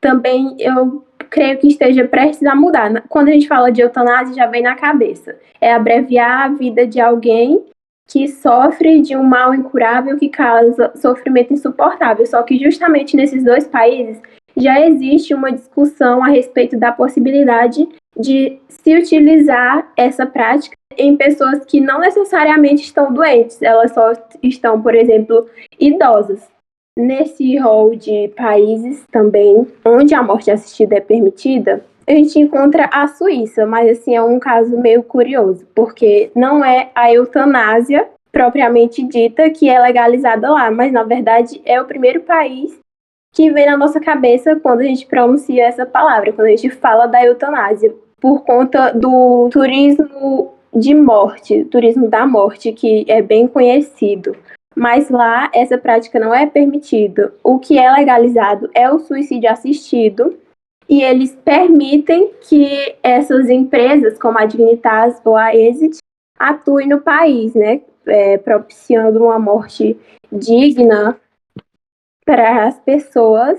também 0.01 0.57
eu 0.59 1.05
creio 1.29 1.59
que 1.59 1.69
esteja 1.69 2.09
prestes 2.09 2.47
a 2.47 2.55
mudar. 2.55 3.03
Quando 3.11 3.29
a 3.29 3.33
gente 3.33 3.47
fala 3.47 3.71
de 3.71 3.83
eutanásia, 3.83 4.35
já 4.35 4.47
vem 4.47 4.63
na 4.63 4.75
cabeça. 4.75 5.39
É 5.61 5.75
abreviar 5.75 6.47
a 6.47 6.49
vida 6.49 6.87
de 6.87 6.99
alguém 6.99 7.63
que 8.07 8.29
sofre 8.29 9.01
de 9.01 9.17
um 9.17 9.23
mal 9.23 9.55
incurável 9.55 10.17
que 10.19 10.29
causa 10.29 10.93
sofrimento 10.97 11.53
insuportável. 11.53 12.25
Só 12.27 12.43
que 12.43 12.59
justamente 12.59 13.17
nesses 13.17 13.43
dois 13.43 13.67
países 13.67 14.21
já 14.57 14.81
existe 14.87 15.35
uma 15.35 15.51
discussão 15.51 16.23
a 16.23 16.29
respeito 16.29 16.77
da 16.79 16.93
possibilidade 16.93 17.89
de 18.17 18.59
se 18.69 18.97
utilizar 18.97 19.91
essa 19.97 20.25
prática 20.25 20.77
em 20.97 21.17
pessoas 21.17 21.65
que 21.65 21.81
não 21.81 21.99
necessariamente 21.99 22.85
estão 22.85 23.13
doentes, 23.13 23.61
elas 23.61 23.93
só 23.93 24.13
estão, 24.43 24.81
por 24.81 24.95
exemplo, 24.95 25.49
idosas. 25.81 26.49
Nesse 26.97 27.57
rol 27.59 27.97
de 27.97 28.29
países 28.37 29.05
também 29.11 29.67
onde 29.85 30.15
a 30.15 30.23
morte 30.23 30.53
assistida 30.53 30.97
é 30.97 31.01
permitida, 31.01 31.85
a 32.07 32.13
gente 32.13 32.39
encontra 32.39 32.89
a 32.93 33.09
Suíça, 33.09 33.67
mas 33.67 33.99
assim 33.99 34.15
é 34.15 34.23
um 34.23 34.39
caso 34.39 34.79
meio 34.79 35.03
curioso, 35.03 35.67
porque 35.75 36.31
não 36.35 36.65
é 36.65 36.91
a 36.95 37.13
eutanásia 37.13 38.09
propriamente 38.31 39.03
dita 39.03 39.49
que 39.51 39.69
é 39.69 39.81
legalizada 39.81 40.51
lá, 40.51 40.71
mas 40.71 40.93
na 40.93 41.05
verdade 41.05 41.63
é 41.65 41.81
o 41.81 41.87
primeiro 41.87 42.21
país 42.23 42.79
que 43.33 43.51
vem 43.51 43.67
na 43.67 43.77
nossa 43.77 44.01
cabeça 44.01 44.57
quando 44.57 44.81
a 44.81 44.85
gente 44.85 45.07
pronuncia 45.07 45.65
essa 45.65 45.85
palavra, 45.87 46.33
quando 46.33 46.47
a 46.47 46.51
gente 46.51 46.71
fala 46.71 47.07
da 47.07 47.25
eutanásia, 47.25 47.95
por 48.21 48.45
conta 48.45 48.93
do 48.93 49.49
turismo 49.51 50.55
de 50.73 50.95
morte, 50.95 51.65
turismo 51.65 52.09
da 52.09 52.27
morte, 52.27 52.73
que 52.73 53.05
é 53.09 53.21
bem 53.21 53.47
conhecido. 53.47 54.37
Mas 54.75 55.09
lá 55.09 55.51
essa 55.55 55.79
prática 55.79 56.19
não 56.19 56.35
é 56.35 56.47
permitida. 56.47 57.33
O 57.43 57.59
que 57.59 57.79
é 57.79 57.91
legalizado 57.93 58.69
é 58.75 58.91
o 58.91 58.99
suicídio 58.99 59.51
assistido, 59.51 60.37
e 60.89 61.03
eles 61.03 61.37
permitem 61.45 62.31
que 62.43 62.97
essas 63.03 63.49
empresas, 63.49 64.19
como 64.19 64.39
a 64.39 64.45
Dignitas 64.45 65.21
ou 65.25 65.37
a 65.37 65.55
Exit, 65.55 65.99
atuem 66.39 66.89
no 66.89 67.01
país, 67.01 67.55
né, 67.55 67.81
é, 68.07 68.39
propiciando 68.39 69.25
uma 69.25 69.39
morte 69.39 69.97
digna 70.31 71.17
para 72.25 72.67
as 72.67 72.79
pessoas, 72.81 73.59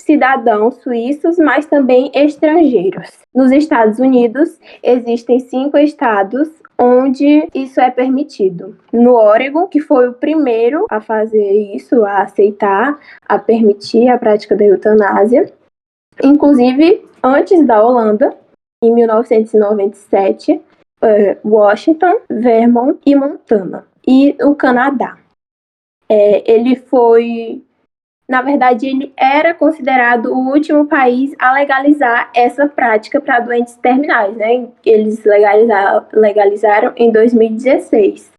cidadãos 0.00 0.76
suíços, 0.76 1.38
mas 1.38 1.66
também 1.66 2.10
estrangeiros. 2.14 3.20
Nos 3.34 3.50
Estados 3.52 3.98
Unidos, 3.98 4.58
existem 4.82 5.38
cinco 5.40 5.78
estados 5.78 6.48
onde 6.78 7.48
isso 7.54 7.80
é 7.80 7.90
permitido. 7.90 8.76
No 8.92 9.14
Oregon, 9.14 9.68
que 9.68 9.80
foi 9.80 10.08
o 10.08 10.12
primeiro 10.12 10.86
a 10.90 11.00
fazer 11.00 11.52
isso, 11.74 12.04
a 12.04 12.22
aceitar, 12.22 12.98
a 13.28 13.38
permitir 13.38 14.08
a 14.08 14.18
prática 14.18 14.56
da 14.56 14.64
eutanásia. 14.64 15.52
Inclusive, 16.22 17.04
antes 17.22 17.66
da 17.66 17.84
Holanda, 17.84 18.36
em 18.82 18.92
1997, 18.92 20.60
é, 21.02 21.36
Washington, 21.44 22.20
Vermont 22.30 22.98
e 23.04 23.14
Montana. 23.14 23.86
E 24.06 24.36
o 24.40 24.54
Canadá. 24.54 25.18
É, 26.08 26.50
ele 26.50 26.76
foi. 26.76 27.62
Na 28.28 28.40
verdade, 28.40 28.86
ele 28.86 29.12
era 29.16 29.52
considerado 29.52 30.26
o 30.26 30.50
último 30.50 30.86
país 30.86 31.34
a 31.38 31.52
legalizar 31.52 32.30
essa 32.34 32.66
prática 32.66 33.20
para 33.20 33.40
doentes 33.40 33.76
terminais, 33.76 34.36
né? 34.36 34.68
Eles 34.84 35.22
legalizaram, 35.24 36.06
legalizaram 36.12 36.92
em 36.96 37.10
2016. 37.10 38.32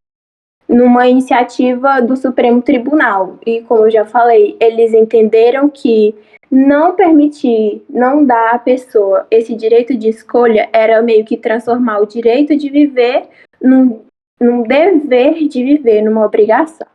Numa 0.67 1.07
iniciativa 1.07 2.01
do 2.01 2.15
Supremo 2.15 2.61
Tribunal. 2.61 3.37
E 3.45 3.61
como 3.61 3.85
eu 3.85 3.91
já 3.91 4.05
falei, 4.05 4.55
eles 4.59 4.93
entenderam 4.93 5.69
que 5.69 6.15
não 6.49 6.95
permitir, 6.95 7.83
não 7.89 8.23
dar 8.23 8.53
à 8.53 8.59
pessoa 8.59 9.25
esse 9.31 9.55
direito 9.55 9.95
de 9.97 10.09
escolha 10.09 10.69
era 10.71 11.01
meio 11.01 11.25
que 11.25 11.35
transformar 11.35 11.99
o 11.99 12.05
direito 12.05 12.55
de 12.55 12.69
viver 12.69 13.27
num, 13.61 14.01
num 14.39 14.61
dever 14.61 15.47
de 15.47 15.63
viver, 15.63 16.01
numa 16.01 16.25
obrigação. 16.25 16.87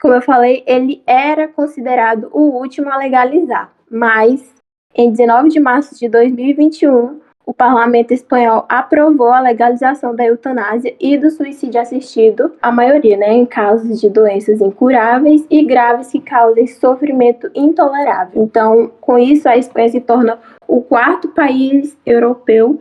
Como 0.00 0.14
eu 0.14 0.22
falei, 0.22 0.62
ele 0.66 1.02
era 1.06 1.48
considerado 1.48 2.30
o 2.32 2.40
último 2.58 2.88
a 2.88 2.96
legalizar, 2.96 3.72
mas 3.90 4.54
em 4.94 5.10
19 5.10 5.48
de 5.48 5.60
março 5.60 5.98
de 5.98 6.08
2021, 6.08 7.20
o 7.48 7.54
parlamento 7.54 8.12
espanhol 8.12 8.66
aprovou 8.68 9.32
a 9.32 9.40
legalização 9.40 10.14
da 10.14 10.22
eutanásia 10.22 10.94
e 11.00 11.16
do 11.16 11.30
suicídio 11.30 11.80
assistido, 11.80 12.54
a 12.60 12.70
maioria, 12.70 13.16
né, 13.16 13.32
em 13.32 13.46
casos 13.46 13.98
de 13.98 14.10
doenças 14.10 14.60
incuráveis 14.60 15.46
e 15.48 15.64
graves 15.64 16.12
que 16.12 16.20
causem 16.20 16.66
sofrimento 16.66 17.50
intolerável. 17.54 18.42
Então, 18.42 18.92
com 19.00 19.18
isso, 19.18 19.48
a 19.48 19.56
Espanha 19.56 19.88
se 19.88 20.00
torna 20.02 20.38
o 20.66 20.82
quarto 20.82 21.28
país 21.28 21.96
europeu 22.04 22.78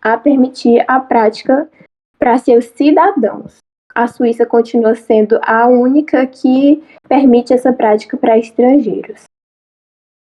a 0.00 0.18
permitir 0.18 0.84
a 0.88 0.98
prática 0.98 1.70
para 2.18 2.38
seus 2.38 2.64
cidadãos. 2.74 3.58
A 3.94 4.08
Suíça 4.08 4.44
continua 4.44 4.96
sendo 4.96 5.38
a 5.44 5.68
única 5.68 6.26
que 6.26 6.82
permite 7.08 7.54
essa 7.54 7.72
prática 7.72 8.16
para 8.16 8.36
estrangeiros. 8.36 9.22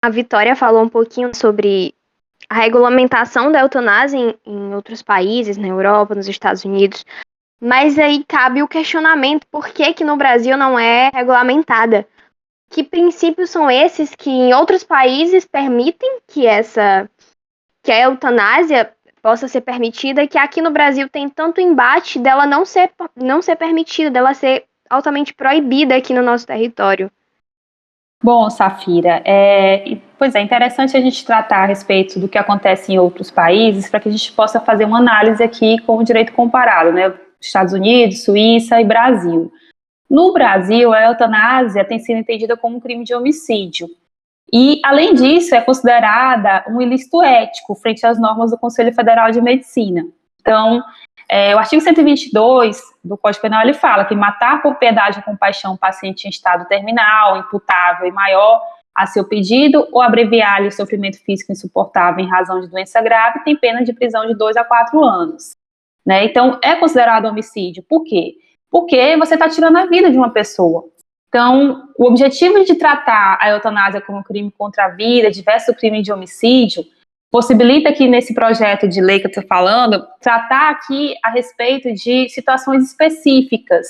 A 0.04 0.08
Vitória 0.08 0.54
falou 0.54 0.84
um 0.84 0.88
pouquinho 0.88 1.34
sobre 1.34 1.95
a 2.48 2.54
regulamentação 2.54 3.50
da 3.50 3.60
eutanásia 3.60 4.18
em, 4.18 4.34
em 4.46 4.74
outros 4.74 5.02
países, 5.02 5.56
na 5.56 5.68
Europa, 5.68 6.14
nos 6.14 6.28
Estados 6.28 6.64
Unidos. 6.64 7.04
Mas 7.60 7.98
aí 7.98 8.24
cabe 8.24 8.62
o 8.62 8.68
questionamento: 8.68 9.46
por 9.50 9.68
que, 9.68 9.92
que 9.94 10.04
no 10.04 10.16
Brasil 10.16 10.56
não 10.56 10.78
é 10.78 11.10
regulamentada? 11.12 12.06
Que 12.70 12.82
princípios 12.82 13.50
são 13.50 13.70
esses 13.70 14.14
que 14.14 14.30
em 14.30 14.52
outros 14.52 14.84
países 14.84 15.46
permitem 15.46 16.20
que 16.26 16.46
essa 16.46 17.08
que 17.82 17.92
a 17.92 18.00
eutanásia 18.00 18.92
possa 19.22 19.46
ser 19.46 19.60
permitida 19.60 20.26
que 20.26 20.38
aqui 20.38 20.60
no 20.60 20.70
Brasil 20.70 21.08
tem 21.08 21.28
tanto 21.28 21.60
embate 21.60 22.18
dela 22.18 22.46
não 22.46 22.64
ser 22.64 22.92
não 23.14 23.40
ser 23.40 23.56
permitida, 23.56 24.10
dela 24.10 24.34
ser 24.34 24.64
altamente 24.90 25.32
proibida 25.34 25.96
aqui 25.96 26.12
no 26.12 26.22
nosso 26.22 26.46
território? 26.46 27.10
Bom, 28.22 28.48
Safira, 28.48 29.22
é, 29.24 29.98
pois 30.18 30.34
é 30.34 30.40
interessante 30.40 30.96
a 30.96 31.00
gente 31.00 31.24
tratar 31.24 31.64
a 31.64 31.66
respeito 31.66 32.18
do 32.18 32.28
que 32.28 32.38
acontece 32.38 32.92
em 32.92 32.98
outros 32.98 33.30
países 33.30 33.90
para 33.90 34.00
que 34.00 34.08
a 34.08 34.12
gente 34.12 34.32
possa 34.32 34.58
fazer 34.58 34.84
uma 34.84 34.98
análise 34.98 35.42
aqui 35.42 35.78
com 35.82 35.98
o 35.98 36.02
direito 36.02 36.32
comparado, 36.32 36.92
né? 36.92 37.14
Estados 37.40 37.74
Unidos, 37.74 38.24
Suíça 38.24 38.80
e 38.80 38.84
Brasil. 38.84 39.52
No 40.08 40.32
Brasil, 40.32 40.92
a 40.92 41.04
eutanásia 41.04 41.84
tem 41.84 41.98
sido 41.98 42.18
entendida 42.18 42.56
como 42.56 42.76
um 42.76 42.80
crime 42.80 43.04
de 43.04 43.14
homicídio. 43.14 43.88
E, 44.52 44.80
além 44.84 45.14
disso, 45.14 45.54
é 45.54 45.60
considerada 45.60 46.64
um 46.68 46.80
ilícito 46.80 47.22
ético 47.22 47.74
frente 47.74 48.06
às 48.06 48.18
normas 48.18 48.50
do 48.50 48.58
Conselho 48.58 48.94
Federal 48.94 49.30
de 49.30 49.40
Medicina. 49.40 50.06
Então, 50.40 50.82
é, 51.28 51.54
o 51.54 51.58
artigo 51.58 51.82
122 51.82 52.80
do 53.06 53.16
Código 53.16 53.42
Penal 53.42 53.62
ele 53.62 53.74
fala 53.74 54.04
que 54.04 54.14
matar 54.14 54.62
por 54.62 54.74
piedade 54.76 55.18
ou 55.18 55.24
compaixão 55.24 55.74
um 55.74 55.76
paciente 55.76 56.26
em 56.26 56.30
estado 56.30 56.66
terminal, 56.66 57.36
imputável 57.38 58.06
e 58.06 58.12
maior 58.12 58.60
a 58.94 59.06
seu 59.06 59.28
pedido 59.28 59.86
ou 59.92 60.00
abreviar-lhe 60.00 60.68
o 60.68 60.72
sofrimento 60.72 61.22
físico 61.22 61.52
insuportável 61.52 62.24
em 62.24 62.28
razão 62.28 62.60
de 62.60 62.68
doença 62.68 63.00
grave 63.02 63.44
tem 63.44 63.54
pena 63.54 63.84
de 63.84 63.92
prisão 63.92 64.26
de 64.26 64.34
2 64.34 64.56
a 64.56 64.64
4 64.64 65.04
anos. 65.04 65.54
Né? 66.04 66.24
Então, 66.24 66.58
é 66.62 66.76
considerado 66.76 67.26
homicídio. 67.26 67.82
Por 67.82 68.04
quê? 68.04 68.36
Porque 68.70 69.16
você 69.16 69.34
está 69.34 69.48
tirando 69.48 69.76
a 69.76 69.86
vida 69.86 70.10
de 70.10 70.16
uma 70.16 70.30
pessoa. 70.30 70.84
Então, 71.28 71.88
o 71.98 72.06
objetivo 72.06 72.64
de 72.64 72.76
tratar 72.76 73.36
a 73.40 73.50
eutanásia 73.50 74.00
como 74.00 74.24
crime 74.24 74.50
contra 74.50 74.86
a 74.86 74.88
vida, 74.88 75.30
diverso 75.30 75.74
crime 75.74 76.00
de 76.00 76.12
homicídio, 76.12 76.84
possibilita 77.36 77.92
que 77.92 78.08
nesse 78.08 78.32
projeto 78.32 78.88
de 78.88 78.98
lei 78.98 79.20
que 79.20 79.26
eu 79.26 79.28
estou 79.28 79.46
falando, 79.46 80.02
tratar 80.22 80.70
aqui 80.70 81.14
a 81.22 81.28
respeito 81.28 81.92
de 81.92 82.30
situações 82.30 82.82
específicas. 82.82 83.88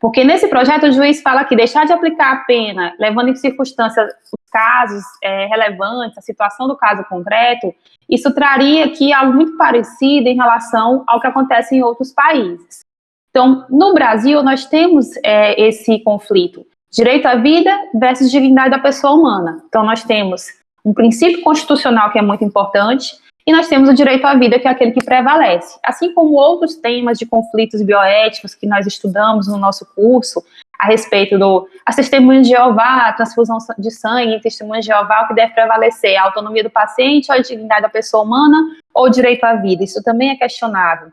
Porque 0.00 0.24
nesse 0.24 0.48
projeto 0.48 0.86
o 0.86 0.92
juiz 0.92 1.20
fala 1.20 1.44
que 1.44 1.54
deixar 1.54 1.84
de 1.84 1.92
aplicar 1.92 2.32
a 2.32 2.36
pena, 2.44 2.94
levando 2.98 3.28
em 3.28 3.34
circunstância 3.34 4.02
os 4.02 4.50
casos 4.50 5.04
é, 5.22 5.44
relevantes, 5.44 6.16
a 6.16 6.22
situação 6.22 6.66
do 6.66 6.74
caso 6.74 7.04
concreto, 7.04 7.74
isso 8.08 8.32
traria 8.34 8.86
aqui 8.86 9.12
algo 9.12 9.34
muito 9.34 9.58
parecido 9.58 10.30
em 10.30 10.36
relação 10.36 11.04
ao 11.06 11.20
que 11.20 11.26
acontece 11.26 11.76
em 11.76 11.82
outros 11.82 12.14
países. 12.14 12.80
Então, 13.28 13.66
no 13.68 13.92
Brasil, 13.92 14.42
nós 14.42 14.64
temos 14.64 15.08
é, 15.22 15.60
esse 15.60 15.98
conflito: 16.02 16.64
direito 16.90 17.26
à 17.26 17.34
vida 17.34 17.70
versus 17.94 18.30
dignidade 18.30 18.70
da 18.70 18.78
pessoa 18.78 19.12
humana. 19.12 19.62
Então, 19.68 19.84
nós 19.84 20.02
temos 20.02 20.46
um 20.86 20.94
princípio 20.94 21.42
constitucional 21.42 22.12
que 22.12 22.18
é 22.18 22.22
muito 22.22 22.44
importante, 22.44 23.16
e 23.44 23.52
nós 23.52 23.68
temos 23.68 23.88
o 23.88 23.94
direito 23.94 24.24
à 24.24 24.34
vida, 24.34 24.58
que 24.58 24.68
é 24.68 24.70
aquele 24.70 24.92
que 24.92 25.04
prevalece. 25.04 25.78
Assim 25.84 26.12
como 26.14 26.34
outros 26.34 26.76
temas 26.76 27.18
de 27.18 27.26
conflitos 27.26 27.82
bioéticos 27.82 28.54
que 28.54 28.66
nós 28.66 28.86
estudamos 28.86 29.48
no 29.48 29.56
nosso 29.56 29.84
curso, 29.94 30.42
a 30.78 30.86
respeito 30.86 31.38
do 31.38 31.68
as 31.84 31.96
testemunhas 31.96 32.46
de 32.46 32.52
Jeová, 32.52 33.08
a 33.08 33.12
transfusão 33.12 33.58
de 33.78 33.90
sangue 33.90 34.34
em 34.34 34.40
testemunhas 34.40 34.84
de 34.84 34.92
Jeová, 34.92 35.22
o 35.22 35.28
que 35.28 35.34
deve 35.34 35.54
prevalecer, 35.54 36.16
a 36.16 36.24
autonomia 36.24 36.62
do 36.62 36.70
paciente, 36.70 37.32
a 37.32 37.38
dignidade 37.38 37.82
da 37.82 37.88
pessoa 37.88 38.22
humana, 38.22 38.58
ou 38.94 39.06
o 39.06 39.10
direito 39.10 39.44
à 39.44 39.54
vida. 39.54 39.82
Isso 39.82 40.02
também 40.02 40.30
é 40.30 40.36
questionável. 40.36 41.08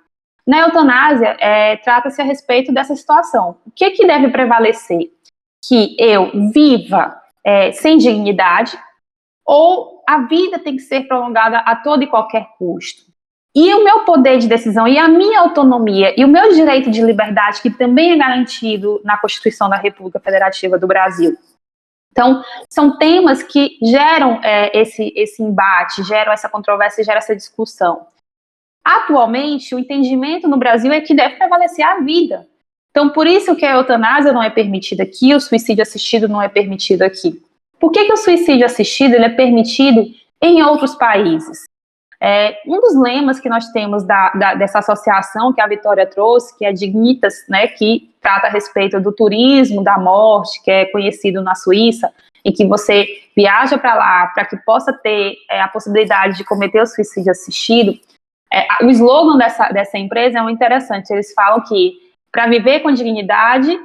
Na 0.46 0.60
eutanásia, 0.60 1.38
é, 1.40 1.78
trata-se 1.78 2.22
a 2.22 2.26
respeito 2.26 2.74
dessa 2.74 2.96
situação. 2.96 3.58
O 3.66 3.72
que, 3.72 3.92
que 3.92 4.06
deve 4.06 4.30
prevalecer? 4.30 5.10
Que 5.66 5.96
eu 5.98 6.32
viva 6.52 7.16
é, 7.44 7.72
sem 7.72 7.98
dignidade, 7.98 8.78
ou 9.46 10.02
a 10.08 10.20
vida 10.22 10.60
tem 10.60 10.76
que 10.76 10.82
ser 10.82 11.08
prolongada 11.08 11.58
a 11.60 11.76
todo 11.76 12.04
e 12.04 12.08
qualquer 12.08 12.48
custo. 12.58 13.04
E 13.56 13.74
o 13.76 13.84
meu 13.84 14.00
poder 14.00 14.40
de 14.40 14.48
decisão 14.48 14.88
e 14.88 14.98
a 14.98 15.08
minha 15.08 15.42
autonomia 15.42 16.14
e 16.20 16.26
o 16.26 16.28
meu 16.28 16.54
direito 16.54 16.90
de 16.90 17.04
liberdade, 17.04 17.62
que 17.62 17.70
também 17.70 18.12
é 18.12 18.18
garantido 18.18 19.00
na 19.04 19.18
Constituição 19.18 19.70
da 19.70 19.76
República 19.76 20.20
Federativa 20.20 20.80
do 20.80 20.88
Brasil. 20.88 21.38
Então, 22.12 22.44
são 22.70 22.98
temas 22.98 23.42
que 23.44 23.78
geram 23.82 24.40
é, 24.44 24.76
esse, 24.80 25.12
esse 25.16 25.42
embate, 25.42 26.04
geram 26.04 26.32
essa 26.32 26.50
controvérsia, 26.50 27.04
geram 27.04 27.18
essa 27.18 27.36
discussão. 27.36 28.08
Atualmente, 28.84 29.74
o 29.74 29.80
entendimento 29.80 30.48
no 30.48 30.58
Brasil 30.58 30.92
é 30.92 31.02
que 31.02 31.16
deve 31.16 31.36
prevalecer 31.36 31.86
a 31.86 32.00
vida. 32.00 32.48
Então, 32.92 33.10
por 33.10 33.26
isso 33.26 33.56
que 33.56 33.66
a 33.66 33.74
eutanásia 33.74 34.32
não 34.32 34.44
é 34.44 34.50
permitida 34.50 35.04
aqui, 35.04 35.34
o 35.34 35.40
suicídio 35.40 35.82
assistido 35.82 36.28
não 36.28 36.42
é 36.42 36.48
permitido 36.48 37.02
aqui. 37.02 37.42
Por 37.84 37.92
que, 37.92 38.06
que 38.06 38.14
o 38.14 38.16
suicídio 38.16 38.66
assistido 38.66 39.14
ele 39.14 39.26
é 39.26 39.30
permitido 39.30 40.06
em 40.42 40.64
outros 40.64 40.96
países? 40.96 41.66
É, 42.18 42.62
um 42.66 42.80
dos 42.80 42.96
lemas 42.96 43.42
que 43.42 43.50
nós 43.50 43.74
temos 43.74 44.06
da, 44.06 44.30
da, 44.30 44.56
dessa 44.56 44.80
associação 44.80 45.52
que 45.52 45.60
a 45.60 45.68
Vitória 45.68 46.08
trouxe, 46.08 46.58
que 46.58 46.64
é 46.64 46.72
Dignitas, 46.72 47.44
né, 47.50 47.68
que 47.68 48.10
trata 48.22 48.48
a 48.48 48.50
respeito 48.50 49.02
do 49.02 49.12
turismo 49.12 49.84
da 49.84 50.00
morte, 50.00 50.64
que 50.64 50.72
é 50.72 50.86
conhecido 50.86 51.42
na 51.42 51.56
Suíça, 51.56 52.10
e 52.46 52.54
que 52.54 52.66
você 52.66 53.06
viaja 53.36 53.78
para 53.78 53.96
lá 53.96 54.28
para 54.28 54.46
que 54.46 54.56
possa 54.56 54.94
ter 54.94 55.36
é, 55.52 55.60
a 55.60 55.68
possibilidade 55.68 56.38
de 56.38 56.46
cometer 56.46 56.82
o 56.82 56.88
suicídio 56.88 57.32
assistido. 57.32 58.00
É, 58.50 58.66
o 58.86 58.90
slogan 58.92 59.38
dessa, 59.38 59.68
dessa 59.74 59.98
empresa 59.98 60.40
é 60.40 60.42
muito 60.42 60.56
interessante. 60.56 61.12
Eles 61.12 61.34
falam 61.34 61.62
que 61.66 61.96
para 62.32 62.48
viver 62.48 62.80
com 62.80 62.94
dignidade 62.94 63.78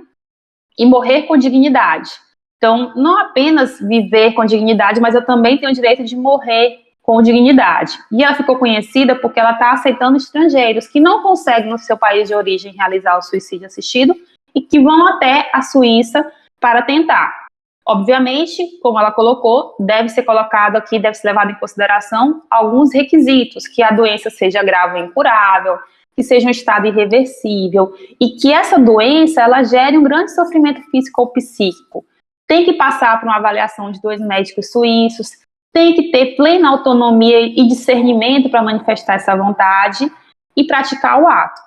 e 0.78 0.86
morrer 0.86 1.22
com 1.22 1.36
dignidade. 1.36 2.27
Então, 2.58 2.92
não 2.96 3.16
apenas 3.16 3.78
viver 3.80 4.32
com 4.32 4.44
dignidade, 4.44 5.00
mas 5.00 5.14
eu 5.14 5.24
também 5.24 5.56
tenho 5.56 5.70
o 5.70 5.74
direito 5.74 6.04
de 6.04 6.16
morrer 6.16 6.80
com 7.00 7.22
dignidade. 7.22 7.96
E 8.12 8.22
ela 8.22 8.34
ficou 8.34 8.58
conhecida 8.58 9.14
porque 9.14 9.38
ela 9.40 9.52
está 9.52 9.72
aceitando 9.72 10.16
estrangeiros 10.16 10.88
que 10.88 11.00
não 11.00 11.22
conseguem 11.22 11.70
no 11.70 11.78
seu 11.78 11.96
país 11.96 12.28
de 12.28 12.34
origem 12.34 12.74
realizar 12.74 13.16
o 13.16 13.22
suicídio 13.22 13.66
assistido 13.66 14.14
e 14.54 14.60
que 14.60 14.80
vão 14.80 15.06
até 15.06 15.48
a 15.52 15.62
Suíça 15.62 16.30
para 16.60 16.82
tentar. 16.82 17.46
Obviamente, 17.86 18.62
como 18.82 18.98
ela 18.98 19.12
colocou, 19.12 19.74
deve 19.78 20.10
ser 20.10 20.24
colocado 20.24 20.76
aqui, 20.76 20.98
deve 20.98 21.14
ser 21.14 21.28
levado 21.28 21.52
em 21.52 21.58
consideração 21.58 22.42
alguns 22.50 22.92
requisitos, 22.92 23.66
que 23.66 23.82
a 23.82 23.90
doença 23.90 24.28
seja 24.28 24.62
grave 24.62 24.98
e 24.98 25.02
incurável, 25.04 25.78
que 26.14 26.22
seja 26.22 26.48
um 26.48 26.50
estado 26.50 26.88
irreversível 26.88 27.94
e 28.20 28.30
que 28.30 28.52
essa 28.52 28.78
doença 28.78 29.40
ela 29.40 29.62
gere 29.62 29.96
um 29.96 30.02
grande 30.02 30.34
sofrimento 30.34 30.82
físico 30.90 31.22
ou 31.22 31.28
psíquico 31.28 32.04
tem 32.48 32.64
que 32.64 32.72
passar 32.72 33.20
por 33.20 33.26
uma 33.26 33.36
avaliação 33.36 33.92
de 33.92 34.00
dois 34.00 34.20
médicos 34.20 34.72
suíços, 34.72 35.32
tem 35.72 35.94
que 35.94 36.10
ter 36.10 36.34
plena 36.34 36.70
autonomia 36.70 37.40
e 37.40 37.68
discernimento 37.68 38.48
para 38.48 38.62
manifestar 38.62 39.14
essa 39.14 39.36
vontade 39.36 40.10
e 40.56 40.64
praticar 40.64 41.22
o 41.22 41.28
ato. 41.28 41.60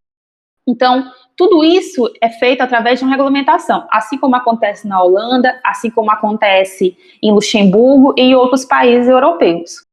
Então, 0.68 1.10
tudo 1.38 1.64
isso 1.64 2.12
é 2.22 2.30
feito 2.30 2.62
através 2.62 3.00
de 3.00 3.06
uma 3.06 3.12
regulamentação, 3.12 3.88
assim 3.90 4.18
como 4.18 4.36
acontece 4.36 4.88
na 4.88 5.02
Holanda, 5.02 5.60
assim 5.64 5.90
como 5.90 6.12
acontece 6.12 6.98
em 7.22 7.32
Luxemburgo 7.32 8.14
e 8.18 8.22
em 8.22 8.36
outros 8.36 8.66
países 8.66 9.08
europeus. 9.08 9.84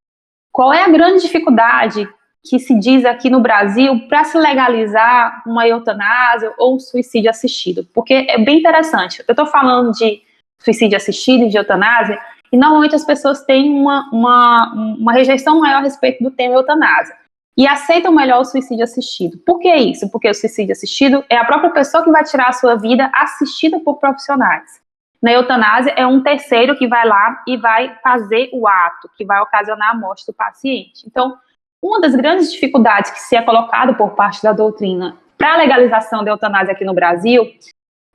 Qual 0.51 0.73
é 0.73 0.83
a 0.83 0.89
grande 0.89 1.23
dificuldade 1.23 2.09
que 2.49 2.59
se 2.59 2.79
diz 2.79 3.05
aqui 3.05 3.29
no 3.29 3.41
Brasil 3.41 4.09
para 4.09 4.25
se 4.25 4.39
legalizar 4.39 5.43
uma 5.47 5.67
eutanásia 5.67 6.53
ou 6.59 6.77
um 6.77 6.81
suicídio 6.81 7.31
assistido, 7.31 7.87
porque 7.93 8.27
é 8.29 8.39
bem 8.39 8.59
interessante. 8.59 9.23
Eu 9.27 9.33
estou 9.33 9.47
falando 9.47 9.93
de 9.93 10.23
suicídio 10.63 10.97
assistido 10.97 11.45
e 11.45 11.49
de 11.49 11.57
eutanásia, 11.57 12.19
e 12.53 12.57
normalmente 12.57 12.95
as 12.95 13.05
pessoas 13.05 13.45
têm 13.45 13.71
uma, 13.71 14.09
uma, 14.13 14.73
uma 14.99 15.13
rejeição 15.13 15.61
maior 15.61 15.79
a 15.79 15.83
respeito 15.83 16.23
do 16.23 16.31
tema 16.31 16.55
eutanásia 16.55 17.15
e 17.57 17.67
aceitam 17.67 18.13
melhor 18.13 18.41
o 18.41 18.45
suicídio 18.45 18.85
assistido. 18.85 19.37
Por 19.39 19.59
que 19.59 19.75
isso? 19.75 20.09
Porque 20.11 20.31
o 20.31 20.35
suicídio 20.35 20.73
assistido 20.73 21.25
é 21.29 21.37
a 21.37 21.45
própria 21.45 21.71
pessoa 21.71 22.05
que 22.05 22.11
vai 22.11 22.23
tirar 22.23 22.49
a 22.49 22.53
sua 22.53 22.77
vida 22.77 23.11
assistida 23.13 23.81
por 23.81 23.99
profissionais. 23.99 24.81
Na 25.21 25.33
eutanásia, 25.33 25.93
é 25.97 26.07
um 26.07 26.23
terceiro 26.23 26.77
que 26.77 26.87
vai 26.87 27.05
lá 27.05 27.43
e 27.49 27.57
vai 27.57 27.99
fazer 28.01 28.49
o 28.53 28.69
ato, 28.69 29.11
que 29.17 29.25
vai 29.25 29.41
ocasionar 29.41 29.91
a 29.91 29.99
morte 29.99 30.25
do 30.25 30.33
paciente. 30.33 31.05
Então, 31.05 31.37
uma 31.83 32.01
das 32.01 32.15
grandes 32.15 32.53
dificuldades 32.53 33.11
que 33.11 33.21
se 33.21 33.35
é 33.35 33.43
colocada 33.43 33.93
por 33.95 34.11
parte 34.11 34.41
da 34.41 34.53
doutrina 34.53 35.17
para 35.37 35.55
a 35.55 35.57
legalização 35.57 36.23
da 36.25 36.31
eutanásia 36.31 36.73
aqui 36.73 36.85
no 36.85 36.95
Brasil 36.95 37.45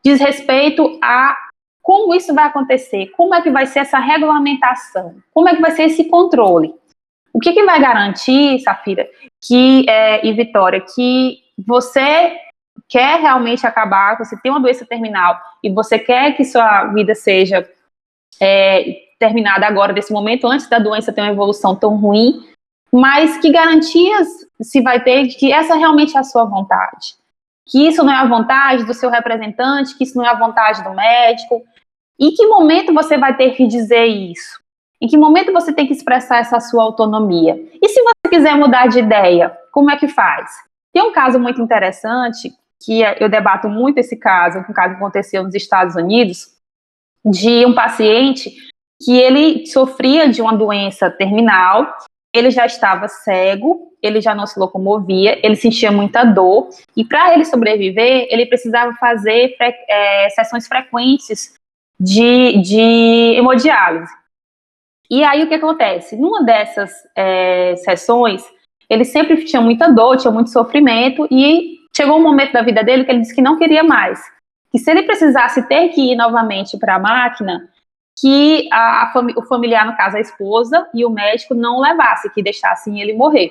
diz 0.03 0.19
respeito 0.19 0.99
a 1.01 1.37
como 1.83 2.15
isso 2.15 2.33
vai 2.33 2.45
acontecer, 2.45 3.11
como 3.17 3.35
é 3.35 3.41
que 3.41 3.51
vai 3.51 3.65
ser 3.65 3.79
essa 3.79 3.99
regulamentação, 3.99 5.17
como 5.33 5.49
é 5.49 5.55
que 5.55 5.61
vai 5.61 5.71
ser 5.71 5.83
esse 5.83 6.05
controle. 6.05 6.73
O 7.33 7.39
que, 7.39 7.51
que 7.51 7.65
vai 7.65 7.81
garantir, 7.81 8.59
Safira, 8.61 9.07
que 9.41 9.85
é, 9.89 10.25
e 10.25 10.31
Vitória, 10.31 10.79
que 10.79 11.39
você 11.57 12.37
quer 12.87 13.19
realmente 13.19 13.67
acabar, 13.67 14.17
você 14.17 14.37
tem 14.37 14.51
uma 14.51 14.61
doença 14.61 14.85
terminal 14.85 15.39
e 15.61 15.69
você 15.69 15.99
quer 15.99 16.37
que 16.37 16.45
sua 16.45 16.85
vida 16.85 17.13
seja 17.15 17.67
é, 18.39 19.01
terminada 19.19 19.65
agora, 19.65 19.93
desse 19.93 20.13
momento, 20.13 20.47
antes 20.47 20.69
da 20.69 20.79
doença 20.79 21.11
ter 21.11 21.21
uma 21.21 21.31
evolução 21.31 21.75
tão 21.75 21.95
ruim, 21.97 22.47
mas 22.91 23.37
que 23.39 23.51
garantias 23.51 24.27
se 24.61 24.81
vai 24.81 25.03
ter 25.03 25.27
de 25.27 25.35
que 25.35 25.51
essa 25.51 25.75
realmente 25.75 26.15
é 26.15 26.19
a 26.19 26.23
sua 26.23 26.45
vontade? 26.45 27.15
Que 27.65 27.87
isso 27.87 28.03
não 28.03 28.13
é 28.13 28.17
a 28.17 28.27
vontade 28.27 28.85
do 28.85 28.93
seu 28.93 29.09
representante, 29.09 29.97
que 29.97 30.03
isso 30.03 30.17
não 30.17 30.25
é 30.25 30.29
a 30.29 30.37
vontade 30.37 30.83
do 30.83 30.91
médico? 30.91 31.63
Em 32.19 32.31
que 32.31 32.45
momento 32.47 32.93
você 32.93 33.17
vai 33.17 33.35
ter 33.35 33.51
que 33.51 33.67
dizer 33.67 34.05
isso? 34.05 34.61
Em 35.01 35.07
que 35.07 35.17
momento 35.17 35.51
você 35.51 35.73
tem 35.73 35.85
que 35.85 35.93
expressar 35.93 36.37
essa 36.37 36.59
sua 36.59 36.83
autonomia? 36.83 37.61
E 37.81 37.89
se 37.89 38.01
você 38.01 38.29
quiser 38.29 38.55
mudar 38.55 38.87
de 38.87 38.99
ideia, 38.99 39.55
como 39.71 39.91
é 39.91 39.97
que 39.97 40.07
faz? 40.07 40.51
Tem 40.93 41.03
um 41.03 41.11
caso 41.11 41.39
muito 41.39 41.61
interessante, 41.61 42.51
que 42.85 43.03
é, 43.03 43.17
eu 43.19 43.27
debato 43.27 43.67
muito 43.67 43.97
esse 43.97 44.15
caso, 44.15 44.59
um 44.59 44.73
caso 44.73 44.91
que 44.91 44.97
aconteceu 44.97 45.43
nos 45.43 45.55
Estados 45.55 45.95
Unidos, 45.95 46.53
de 47.25 47.65
um 47.65 47.73
paciente 47.73 48.53
que 49.03 49.17
ele 49.17 49.65
sofria 49.65 50.29
de 50.29 50.41
uma 50.41 50.55
doença 50.55 51.09
terminal, 51.09 51.93
ele 52.33 52.51
já 52.51 52.65
estava 52.65 53.07
cego, 53.07 53.91
ele 54.01 54.21
já 54.21 54.35
não 54.35 54.45
se 54.45 54.59
locomovia, 54.59 55.39
ele 55.45 55.55
sentia 55.55 55.91
muita 55.91 56.23
dor, 56.23 56.69
e 56.95 57.03
para 57.03 57.33
ele 57.33 57.45
sobreviver, 57.45 58.27
ele 58.29 58.45
precisava 58.45 58.93
fazer 58.93 59.55
é, 59.59 60.29
sessões 60.29 60.67
frequentes 60.67 61.53
de, 62.03 62.61
de 62.61 63.35
hemodiálise. 63.37 64.11
E 65.09 65.23
aí 65.23 65.43
o 65.43 65.47
que 65.47 65.53
acontece? 65.53 66.17
Numa 66.17 66.43
dessas 66.43 66.91
é, 67.15 67.75
sessões, 67.77 68.43
ele 68.89 69.05
sempre 69.05 69.45
tinha 69.45 69.61
muita 69.61 69.87
dor, 69.87 70.17
tinha 70.17 70.31
muito 70.31 70.49
sofrimento, 70.49 71.25
e 71.31 71.77
chegou 71.95 72.17
um 72.17 72.23
momento 72.23 72.51
da 72.51 72.61
vida 72.61 72.83
dele 72.83 73.05
que 73.05 73.11
ele 73.11 73.21
disse 73.21 73.33
que 73.33 73.41
não 73.41 73.57
queria 73.57 73.83
mais. 73.83 74.19
Que 74.69 74.79
se 74.79 74.91
ele 74.91 75.03
precisasse 75.03 75.65
ter 75.67 75.89
que 75.89 76.11
ir 76.11 76.15
novamente 76.15 76.77
para 76.77 76.95
a 76.95 76.99
máquina, 76.99 77.69
que 78.19 78.67
a, 78.71 79.03
a, 79.03 79.25
o 79.37 79.43
familiar, 79.43 79.85
no 79.85 79.95
caso 79.95 80.17
a 80.17 80.21
esposa, 80.21 80.89
e 80.93 81.05
o 81.05 81.09
médico 81.09 81.53
não 81.53 81.77
o 81.77 81.81
levasse, 81.81 82.29
que 82.33 82.43
deixassem 82.43 82.99
ele 82.99 83.13
morrer. 83.13 83.49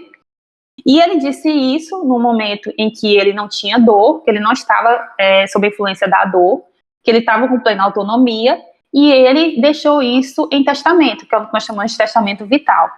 E 0.85 1.01
ele 1.01 1.19
disse 1.19 1.49
isso 1.49 2.05
no 2.05 2.19
momento 2.19 2.73
em 2.77 2.91
que 2.91 3.17
ele 3.17 3.33
não 3.33 3.49
tinha 3.49 3.79
dor, 3.79 4.23
que 4.23 4.31
ele 4.31 4.41
não 4.41 4.53
estava 4.53 5.09
é, 5.19 5.47
sob 5.47 5.67
influência 5.67 6.09
da 6.09 6.25
dor, 6.25 6.65
que 7.03 7.11
ele 7.11 7.19
estava 7.19 7.49
com 7.49 7.61
plena 7.61 7.85
autonomia, 7.85 8.61
e 8.93 9.11
ele 9.11 9.61
deixou 9.61 10.03
isso 10.03 10.49
em 10.53 10.62
testamento, 10.62 11.27
que 11.27 11.35
é 11.35 11.38
o 11.38 11.47
que 11.47 11.53
nós 11.53 11.65
chamamos 11.65 11.93
de 11.93 11.99
testamento 11.99 12.45
vital. 12.45 12.91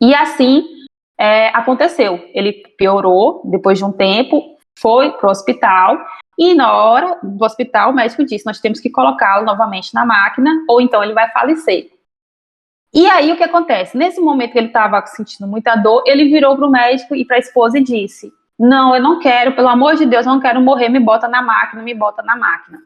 E 0.00 0.14
assim 0.14 0.64
é, 1.18 1.48
aconteceu. 1.48 2.28
Ele 2.34 2.52
piorou 2.76 3.42
depois 3.44 3.78
de 3.78 3.84
um 3.84 3.92
tempo, 3.92 4.56
foi 4.78 5.12
para 5.12 5.28
o 5.28 5.30
hospital, 5.30 5.98
e 6.38 6.54
na 6.54 6.72
hora 6.74 7.18
do 7.22 7.44
hospital 7.44 7.90
o 7.90 7.94
médico 7.94 8.24
disse: 8.24 8.44
Nós 8.44 8.60
temos 8.60 8.80
que 8.80 8.90
colocá-lo 8.90 9.44
novamente 9.44 9.94
na 9.94 10.04
máquina, 10.04 10.50
ou 10.68 10.80
então 10.80 11.02
ele 11.02 11.14
vai 11.14 11.30
falecer. 11.30 11.88
E 12.92 13.06
aí 13.08 13.32
o 13.32 13.36
que 13.36 13.44
acontece? 13.44 13.96
Nesse 13.96 14.20
momento 14.20 14.52
que 14.52 14.58
ele 14.58 14.68
estava 14.68 15.04
sentindo 15.06 15.46
muita 15.46 15.76
dor, 15.76 16.02
ele 16.06 16.24
virou 16.24 16.56
para 16.56 16.66
o 16.66 16.70
médico 16.70 17.14
e 17.14 17.24
para 17.24 17.36
a 17.36 17.40
esposa 17.40 17.78
e 17.78 17.82
disse: 17.82 18.30
Não, 18.58 18.94
eu 18.94 19.02
não 19.02 19.18
quero, 19.18 19.54
pelo 19.54 19.68
amor 19.68 19.96
de 19.96 20.04
Deus, 20.04 20.26
eu 20.26 20.32
não 20.32 20.40
quero 20.40 20.60
morrer, 20.60 20.88
me 20.88 21.00
bota 21.00 21.26
na 21.26 21.40
máquina, 21.40 21.82
me 21.82 21.94
bota 21.94 22.22
na 22.22 22.36
máquina. 22.36 22.78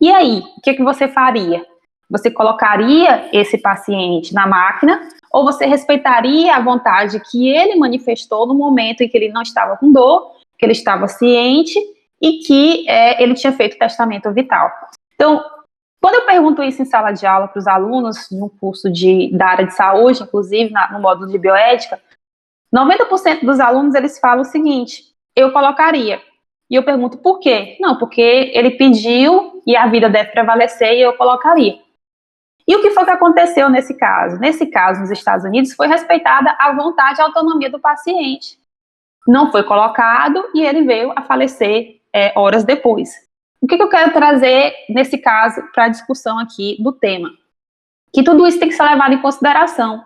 E 0.00 0.10
aí, 0.10 0.42
o 0.56 0.60
que, 0.62 0.74
que 0.74 0.82
você 0.82 1.06
faria? 1.06 1.64
Você 2.08 2.30
colocaria 2.30 3.28
esse 3.32 3.58
paciente 3.58 4.34
na 4.34 4.46
máquina 4.46 5.08
ou 5.32 5.44
você 5.44 5.66
respeitaria 5.66 6.56
a 6.56 6.60
vontade 6.60 7.20
que 7.30 7.48
ele 7.48 7.76
manifestou 7.76 8.46
no 8.46 8.54
momento 8.54 9.02
em 9.02 9.08
que 9.08 9.16
ele 9.16 9.28
não 9.28 9.42
estava 9.42 9.76
com 9.76 9.92
dor, 9.92 10.32
que 10.58 10.64
ele 10.64 10.72
estava 10.72 11.06
ciente 11.06 11.78
e 12.20 12.38
que 12.38 12.88
é, 12.88 13.22
ele 13.22 13.34
tinha 13.34 13.52
feito 13.52 13.78
testamento 13.78 14.32
vital? 14.32 14.70
Então, 15.14 15.44
quando 16.00 16.14
eu 16.14 16.26
pergunto 16.26 16.62
isso 16.62 16.82
em 16.82 16.86
sala 16.86 17.12
de 17.12 17.26
aula 17.26 17.46
para 17.46 17.58
os 17.58 17.66
alunos, 17.66 18.28
no 18.32 18.48
curso 18.48 18.90
de, 18.90 19.30
da 19.36 19.48
área 19.48 19.66
de 19.66 19.74
saúde, 19.74 20.22
inclusive 20.22 20.72
na, 20.72 20.90
no 20.92 21.00
módulo 21.00 21.30
de 21.30 21.38
bioética, 21.38 22.00
90% 22.74 23.44
dos 23.44 23.60
alunos 23.60 23.94
eles 23.94 24.18
falam 24.18 24.42
o 24.42 24.46
seguinte: 24.46 25.04
eu 25.36 25.52
colocaria. 25.52 26.20
E 26.70 26.76
eu 26.76 26.84
pergunto 26.84 27.18
por 27.18 27.40
quê? 27.40 27.76
Não, 27.80 27.98
porque 27.98 28.20
ele 28.54 28.70
pediu 28.70 29.59
e 29.70 29.76
a 29.76 29.86
vida 29.86 30.08
deve 30.08 30.32
prevalecer 30.32 30.94
e 30.94 31.00
eu 31.00 31.16
colocaria. 31.16 31.78
E 32.66 32.74
o 32.74 32.82
que 32.82 32.90
foi 32.90 33.04
que 33.04 33.10
aconteceu 33.10 33.70
nesse 33.70 33.94
caso? 33.94 34.36
Nesse 34.38 34.66
caso, 34.66 35.00
nos 35.00 35.12
Estados 35.12 35.44
Unidos, 35.44 35.72
foi 35.74 35.86
respeitada 35.86 36.56
a 36.58 36.72
vontade 36.72 37.20
e 37.20 37.22
a 37.22 37.26
autonomia 37.26 37.70
do 37.70 37.78
paciente. 37.78 38.58
Não 39.28 39.52
foi 39.52 39.62
colocado 39.62 40.44
e 40.54 40.64
ele 40.64 40.82
veio 40.82 41.12
a 41.14 41.22
falecer 41.22 42.00
é, 42.12 42.32
horas 42.36 42.64
depois. 42.64 43.10
O 43.62 43.68
que, 43.68 43.76
que 43.76 43.82
eu 43.82 43.88
quero 43.88 44.12
trazer 44.12 44.74
nesse 44.88 45.18
caso 45.18 45.62
para 45.72 45.84
a 45.84 45.88
discussão 45.88 46.36
aqui 46.38 46.76
do 46.82 46.90
tema? 46.92 47.30
Que 48.12 48.24
tudo 48.24 48.44
isso 48.46 48.58
tem 48.58 48.68
que 48.68 48.74
ser 48.74 48.82
levado 48.82 49.14
em 49.14 49.22
consideração. 49.22 50.04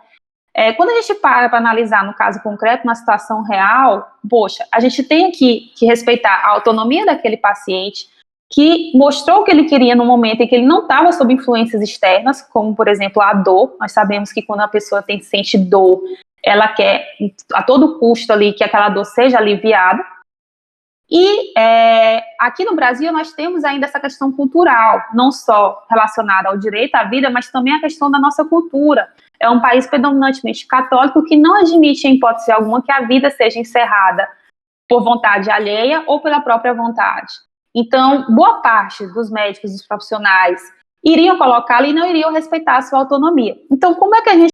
É, 0.53 0.75
quando 0.75 0.91
a 0.91 1.01
gente 1.01 1.15
para 1.15 1.49
para 1.49 1.59
analisar 1.59 2.05
no 2.05 2.15
caso 2.15 2.43
concreto, 2.43 2.87
na 2.87 2.95
situação 2.95 3.43
real, 3.43 4.13
poxa, 4.29 4.67
a 4.71 4.79
gente 4.79 5.03
tem 5.03 5.29
aqui 5.29 5.73
que 5.75 5.87
respeitar 5.87 6.43
a 6.45 6.51
autonomia 6.51 7.07
daquele 7.07 7.37
paciente, 7.37 8.13
que 8.53 8.93
mostrou 8.95 9.41
o 9.41 9.45
que 9.45 9.51
ele 9.51 9.65
queria 9.65 9.95
no 9.95 10.05
momento 10.05 10.43
em 10.43 10.47
que 10.47 10.55
ele 10.55 10.67
não 10.67 10.83
estava 10.83 11.13
sob 11.13 11.33
influências 11.33 11.83
externas, 11.83 12.43
como, 12.43 12.75
por 12.75 12.89
exemplo, 12.89 13.21
a 13.21 13.33
dor. 13.33 13.77
Nós 13.81 13.93
sabemos 13.93 14.33
que 14.33 14.43
quando 14.43 14.61
a 14.61 14.69
pessoa 14.69 15.03
tem, 15.03 15.21
sente 15.21 15.59
dor, 15.59 16.03
ela 16.43 16.69
quer 16.69 17.07
a 17.53 17.63
todo 17.63 17.99
custo 17.99 18.33
ali 18.33 18.53
que 18.53 18.63
aquela 18.63 18.89
dor 18.89 19.05
seja 19.05 19.39
aliviada. 19.39 20.05
E 21.11 21.59
é, 21.59 22.23
aqui 22.41 22.65
no 22.65 22.75
Brasil 22.75 23.13
nós 23.13 23.33
temos 23.33 23.63
ainda 23.65 23.87
essa 23.87 24.01
questão 24.01 24.33
cultural, 24.33 25.03
não 25.13 25.31
só 25.31 25.85
relacionada 25.91 26.49
ao 26.49 26.57
direito 26.57 26.95
à 26.95 27.05
vida, 27.05 27.29
mas 27.31 27.51
também 27.51 27.75
a 27.75 27.81
questão 27.81 28.11
da 28.11 28.19
nossa 28.19 28.45
cultura 28.45 29.09
é 29.39 29.51
um 29.51 29.61
país 29.61 29.87
predominantemente 29.87 30.67
católico 30.67 31.25
que 31.25 31.37
não 31.37 31.57
admite, 31.57 32.07
em 32.07 32.15
hipótese 32.15 32.51
alguma, 32.51 32.83
que 32.83 32.91
a 32.91 33.03
vida 33.03 33.31
seja 33.31 33.59
encerrada 33.59 34.29
por 34.89 35.03
vontade 35.03 35.51
alheia 35.51 36.03
ou 36.07 36.21
pela 36.21 36.41
própria 36.41 36.73
vontade. 36.73 37.33
Então, 37.75 38.27
boa 38.33 38.61
parte 38.61 39.07
dos 39.09 39.31
médicos, 39.31 39.73
dos 39.73 39.87
profissionais, 39.87 40.61
iriam 41.05 41.37
colocá-la 41.37 41.89
e 41.89 41.93
não 41.93 42.07
iriam 42.07 42.33
respeitar 42.33 42.77
a 42.77 42.83
sua 42.83 43.01
autonomia. 43.01 43.57
Então, 43.71 43.95
como 43.95 44.15
é 44.15 44.23
que 44.23 44.31
a 44.31 44.35
gente 44.35 44.53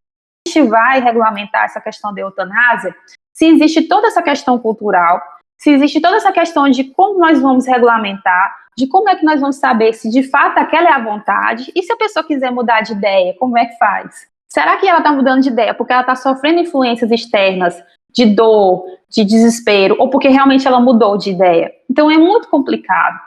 vai 0.68 1.00
regulamentar 1.00 1.64
essa 1.64 1.80
questão 1.80 2.12
da 2.14 2.22
eutanásia 2.22 2.94
se 3.32 3.46
existe 3.46 3.82
toda 3.82 4.08
essa 4.08 4.22
questão 4.22 4.58
cultural, 4.58 5.20
se 5.58 5.70
existe 5.70 6.00
toda 6.00 6.16
essa 6.16 6.32
questão 6.32 6.68
de 6.68 6.84
como 6.84 7.18
nós 7.18 7.40
vamos 7.40 7.66
regulamentar, 7.66 8.54
de 8.76 8.86
como 8.86 9.08
é 9.08 9.16
que 9.16 9.24
nós 9.24 9.40
vamos 9.40 9.56
saber 9.56 9.92
se 9.92 10.10
de 10.10 10.22
fato 10.22 10.58
aquela 10.58 10.88
é 10.88 10.92
a 10.92 11.02
vontade, 11.02 11.70
e 11.74 11.82
se 11.82 11.92
a 11.92 11.96
pessoa 11.96 12.24
quiser 12.24 12.50
mudar 12.50 12.80
de 12.80 12.92
ideia, 12.92 13.34
como 13.38 13.56
é 13.56 13.66
que 13.66 13.78
faz? 13.78 14.26
Será 14.48 14.76
que 14.78 14.88
ela 14.88 14.98
está 14.98 15.12
mudando 15.12 15.42
de 15.42 15.48
ideia 15.48 15.72
porque 15.72 15.92
ela 15.92 16.02
está 16.02 16.16
sofrendo 16.16 16.60
influências 16.60 17.10
externas 17.10 17.80
de 18.12 18.26
dor, 18.26 18.84
de 19.08 19.24
desespero, 19.24 19.96
ou 19.98 20.08
porque 20.08 20.28
realmente 20.28 20.66
ela 20.66 20.80
mudou 20.80 21.16
de 21.16 21.30
ideia? 21.30 21.72
Então 21.88 22.10
é 22.10 22.16
muito 22.16 22.48
complicado. 22.48 23.18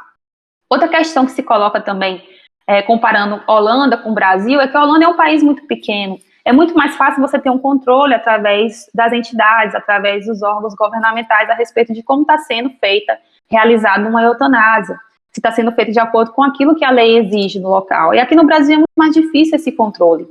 Outra 0.70 0.88
questão 0.88 1.26
que 1.26 1.32
se 1.32 1.44
coloca 1.44 1.80
também, 1.80 2.24
é, 2.66 2.82
comparando 2.82 3.42
Holanda 3.48 3.98
com 3.98 4.12
o 4.12 4.14
Brasil, 4.14 4.60
é 4.60 4.68
que 4.68 4.76
a 4.76 4.84
Holanda 4.84 5.06
é 5.06 5.08
um 5.08 5.16
país 5.16 5.44
muito 5.44 5.68
pequeno. 5.68 6.18
É 6.46 6.52
muito 6.52 6.76
mais 6.76 6.96
fácil 6.96 7.22
você 7.22 7.40
ter 7.40 7.50
um 7.50 7.60
controle 7.60 8.14
através 8.14 8.90
das 8.94 9.14
entidades, 9.14 9.76
através 9.76 10.26
dos 10.26 10.42
órgãos 10.42 10.76
governamentais 10.76 11.50
a 11.50 11.54
respeito 11.54 11.94
de 11.94 12.04
como 12.04 12.24
está 12.24 12.38
sendo 12.40 12.70
feita, 12.82 13.18
realizada 13.50 14.08
uma 14.10 14.24
eutanásia, 14.24 14.98
se 15.32 15.40
está 15.40 15.52
sendo 15.52 15.72
feita 15.72 15.92
de 15.92 16.00
acordo 16.00 16.32
com 16.34 16.44
aquilo 16.44 16.76
que 16.76 16.84
a 16.84 16.92
lei 16.92 17.18
exige 17.18 17.60
no 17.60 17.70
local. 17.70 18.14
E 18.14 18.20
aqui 18.20 18.36
no 18.36 18.46
Brasil 18.46 18.76
é 18.76 18.78
muito 18.78 18.90
mais 18.96 19.14
difícil 19.14 19.56
esse 19.56 19.72
controle. 19.72 20.28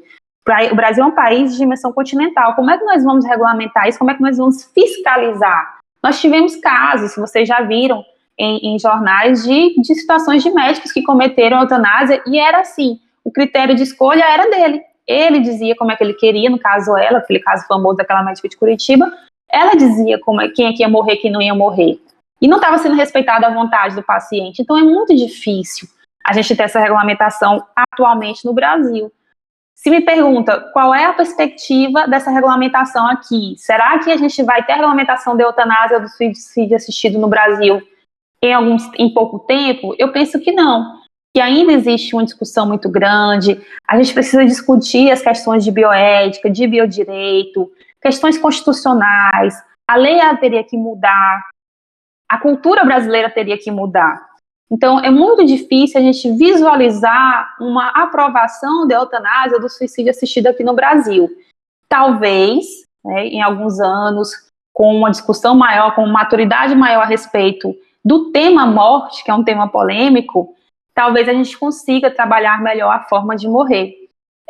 O 0.49 0.75
Brasil 0.75 1.05
é 1.05 1.07
um 1.07 1.15
país 1.15 1.53
de 1.53 1.59
dimensão 1.59 1.93
continental. 1.93 2.55
Como 2.55 2.71
é 2.71 2.77
que 2.77 2.85
nós 2.85 3.05
vamos 3.05 3.25
regulamentar 3.25 3.89
isso? 3.89 3.99
Como 3.99 4.11
é 4.11 4.15
que 4.15 4.23
nós 4.23 4.39
vamos 4.39 4.65
fiscalizar? 4.75 5.79
Nós 6.03 6.21
tivemos 6.21 6.57
casos, 6.57 7.15
vocês 7.15 7.47
já 7.47 7.61
viram 7.61 8.05
em, 8.37 8.75
em 8.75 8.79
jornais, 8.79 9.45
de, 9.45 9.75
de 9.81 9.95
situações 9.95 10.43
de 10.43 10.51
médicos 10.51 10.91
que 10.91 11.03
cometeram 11.03 11.61
eutanásia 11.61 12.21
e 12.27 12.39
era 12.39 12.61
assim: 12.61 12.99
o 13.25 13.31
critério 13.31 13.75
de 13.75 13.85
escolha 13.85 14.25
era 14.25 14.51
dele. 14.51 14.83
Ele 15.07 15.41
dizia 15.41 15.77
como 15.77 15.93
é 15.93 15.97
que 15.97 16.03
ele 16.03 16.15
queria, 16.15 16.51
no 16.51 16.59
caso 16.59 16.97
ela, 16.97 17.19
aquele 17.19 17.41
caso 17.41 17.67
famoso 17.67 17.97
daquela 17.97 18.23
médica 18.23 18.49
de 18.49 18.57
Curitiba, 18.57 19.13
ela 19.49 19.75
dizia 19.75 20.19
como 20.21 20.41
é, 20.41 20.49
quem 20.49 20.67
é 20.67 20.73
que 20.73 20.83
ia 20.83 20.89
morrer, 20.89 21.17
quem 21.17 21.31
não 21.31 21.43
ia 21.43 21.55
morrer. 21.55 22.01
E 22.41 22.49
não 22.49 22.57
estava 22.57 22.79
sendo 22.79 22.97
respeitada 22.97 23.47
a 23.47 23.55
vontade 23.55 23.95
do 23.95 24.03
paciente. 24.03 24.63
Então 24.63 24.77
é 24.77 24.83
muito 24.83 25.15
difícil 25.15 25.89
a 26.25 26.33
gente 26.33 26.57
ter 26.57 26.65
essa 26.65 26.81
regulamentação 26.81 27.65
atualmente 27.77 28.45
no 28.45 28.53
Brasil. 28.53 29.13
Se 29.83 29.91
me 29.91 30.01
pergunta 30.01 30.61
qual 30.73 30.95
é 30.95 31.07
a 31.07 31.13
perspectiva 31.13 32.07
dessa 32.07 32.31
regulamentação 32.31 33.05
aqui, 33.09 33.57
será 33.59 33.99
que 33.99 34.13
a 34.13 34.17
gente 34.17 34.41
vai 34.45 34.65
ter 34.65 34.75
a 34.75 34.77
regulamentação 34.77 35.37
de 35.37 35.43
eutanásia 35.43 35.99
do 35.99 36.09
suicídio 36.09 36.77
assistido 36.77 37.19
no 37.19 37.27
Brasil 37.27 37.83
em, 38.41 38.55
alguns, 38.55 38.89
em 38.97 39.13
pouco 39.13 39.41
tempo? 39.41 39.93
Eu 39.99 40.13
penso 40.13 40.39
que 40.39 40.53
não, 40.53 41.01
que 41.35 41.43
ainda 41.43 41.73
existe 41.73 42.15
uma 42.15 42.25
discussão 42.25 42.65
muito 42.65 42.89
grande. 42.89 43.61
A 43.89 43.97
gente 43.97 44.15
precisa 44.15 44.45
discutir 44.45 45.11
as 45.11 45.21
questões 45.21 45.65
de 45.65 45.73
bioética, 45.73 46.49
de 46.49 46.65
biodireito, 46.65 47.69
questões 48.01 48.39
constitucionais. 48.39 49.61
A 49.91 49.97
lei 49.97 50.21
teria 50.39 50.63
que 50.63 50.77
mudar, 50.77 51.43
a 52.29 52.39
cultura 52.39 52.85
brasileira 52.85 53.29
teria 53.29 53.59
que 53.59 53.73
mudar. 53.73 54.32
Então, 54.73 54.99
é 54.99 55.11
muito 55.11 55.45
difícil 55.45 56.01
a 56.01 56.03
gente 56.03 56.33
visualizar 56.33 57.55
uma 57.61 57.91
aprovação 57.91 58.89
da 58.89 58.95
eutanásia 58.95 59.61
do 59.61 59.69
suicídio 59.69 60.11
assistido 60.11 60.47
aqui 60.47 60.65
no 60.65 60.73
Brasil. 60.73 61.29
Talvez, 61.91 62.65
né, 63.05 63.27
em 63.27 63.43
alguns 63.43 63.79
anos, 63.79 64.31
com 64.73 64.97
uma 64.97 65.11
discussão 65.11 65.55
maior, 65.55 65.95
com 65.95 66.07
maturidade 66.07 66.75
maior 66.75 67.03
a 67.03 67.07
respeito 67.07 67.77
do 68.03 68.33
tema 68.33 68.65
morte, 68.65 69.23
que 69.23 69.31
é 69.31 69.35
um 69.35 69.45
tema 69.45 69.69
polêmico, 69.69 70.57
talvez 70.95 71.29
a 71.29 71.35
gente 71.35 71.59
consiga 71.59 72.11
trabalhar 72.11 72.63
melhor 72.63 72.95
a 72.95 73.05
forma 73.05 73.37
de 73.37 73.47
morrer. 73.47 73.95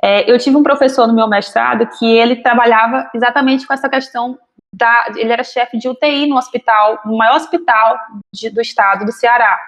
É, 0.00 0.30
eu 0.30 0.38
tive 0.38 0.56
um 0.56 0.62
professor 0.62 1.08
no 1.08 1.14
meu 1.14 1.26
mestrado 1.26 1.88
que 1.98 2.06
ele 2.06 2.36
trabalhava 2.36 3.10
exatamente 3.12 3.66
com 3.66 3.74
essa 3.74 3.88
questão 3.88 4.38
da, 4.72 5.12
ele 5.16 5.32
era 5.32 5.42
chefe 5.42 5.78
de 5.78 5.88
UTI 5.88 6.28
no 6.28 6.36
hospital, 6.36 7.00
no 7.04 7.16
maior 7.16 7.36
hospital 7.36 7.98
de, 8.32 8.50
do 8.50 8.60
estado 8.60 9.04
do 9.04 9.12
Ceará. 9.12 9.58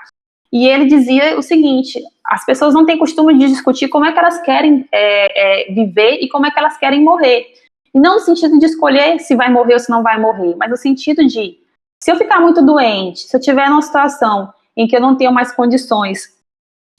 E 0.55 0.69
ele 0.69 0.87
dizia 0.87 1.37
o 1.37 1.43
seguinte: 1.43 2.01
as 2.25 2.47
pessoas 2.47 2.73
não 2.73 2.87
têm 2.87 2.97
costume 2.97 3.37
de 3.37 3.49
discutir 3.49 3.89
como 3.89 4.05
é 4.05 4.13
que 4.13 4.19
elas 4.21 4.41
querem 4.41 4.89
é, 4.93 5.71
é, 5.71 5.75
viver 5.75 6.21
e 6.21 6.29
como 6.29 6.47
é 6.47 6.51
que 6.53 6.59
elas 6.61 6.79
querem 6.79 7.03
morrer. 7.03 7.53
E 7.93 7.99
não 7.99 8.15
no 8.15 8.21
sentido 8.21 8.57
de 8.61 8.67
escolher 8.67 9.19
se 9.19 9.35
vai 9.35 9.51
morrer 9.51 9.75
ou 9.75 9.81
se 9.81 9.91
não 9.91 10.01
vai 10.01 10.17
morrer, 10.17 10.55
mas 10.57 10.71
no 10.71 10.77
sentido 10.77 11.27
de 11.27 11.59
se 12.01 12.13
eu 12.13 12.17
ficar 12.17 12.41
muito 12.41 12.65
doente, 12.65 13.21
se 13.21 13.37
eu 13.37 13.41
tiver 13.41 13.69
numa 13.69 13.83
situação 13.83 14.53
em 14.77 14.87
que 14.87 14.97
eu 14.97 15.01
não 15.01 15.17
tenho 15.17 15.33
mais 15.33 15.51
condições 15.53 16.33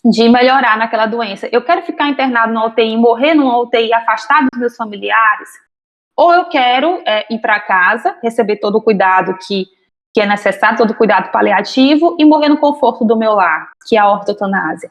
de 0.03 0.27
melhorar 0.27 0.77
naquela 0.77 1.05
doença, 1.05 1.47
eu 1.49 1.63
quero 1.63 1.81
ficar 1.83 2.09
internado 2.09 2.53
na 2.53 2.65
UTI 2.65 2.97
morrer 2.97 3.33
numa 3.33 3.57
UTI 3.59 3.93
afastado 3.93 4.47
dos 4.51 4.59
meus 4.59 4.75
familiares, 4.75 5.49
ou 6.15 6.33
eu 6.33 6.45
quero 6.45 7.01
é, 7.05 7.25
ir 7.33 7.39
para 7.39 7.59
casa, 7.61 8.17
receber 8.21 8.57
todo 8.57 8.77
o 8.77 8.81
cuidado 8.81 9.37
que 9.47 9.65
que 10.15 10.21
é 10.21 10.25
necessário 10.25 10.77
todo 10.77 10.95
cuidado 10.95 11.29
paliativo, 11.29 12.15
e 12.17 12.23
morrer 12.23 12.47
no 12.47 12.57
conforto 12.57 13.03
do 13.03 13.17
meu 13.17 13.33
lar, 13.33 13.71
que 13.85 13.97
é 13.97 13.99
a 13.99 14.09
ortotanásia. 14.09 14.89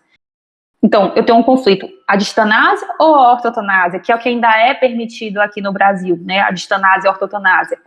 Então, 0.83 1.15
eu 1.17 1.25
tenho 1.25 1.39
um 1.39 1.43
conflito, 1.43 1.89
a 2.07 2.15
distanásia 2.15 2.87
ou 3.01 3.15
a 3.15 3.33
ortotanásia, 3.33 4.01
que 4.01 4.13
é 4.13 4.15
o 4.15 4.19
que 4.19 4.29
ainda 4.29 4.55
é 4.55 4.75
permitido 4.75 5.39
aqui 5.39 5.63
no 5.63 5.73
Brasil, 5.73 6.19
né, 6.23 6.41
a 6.41 6.51
distanásia 6.51 7.07
e 7.07 7.09
a 7.09 7.13
ortotanásia. 7.13 7.81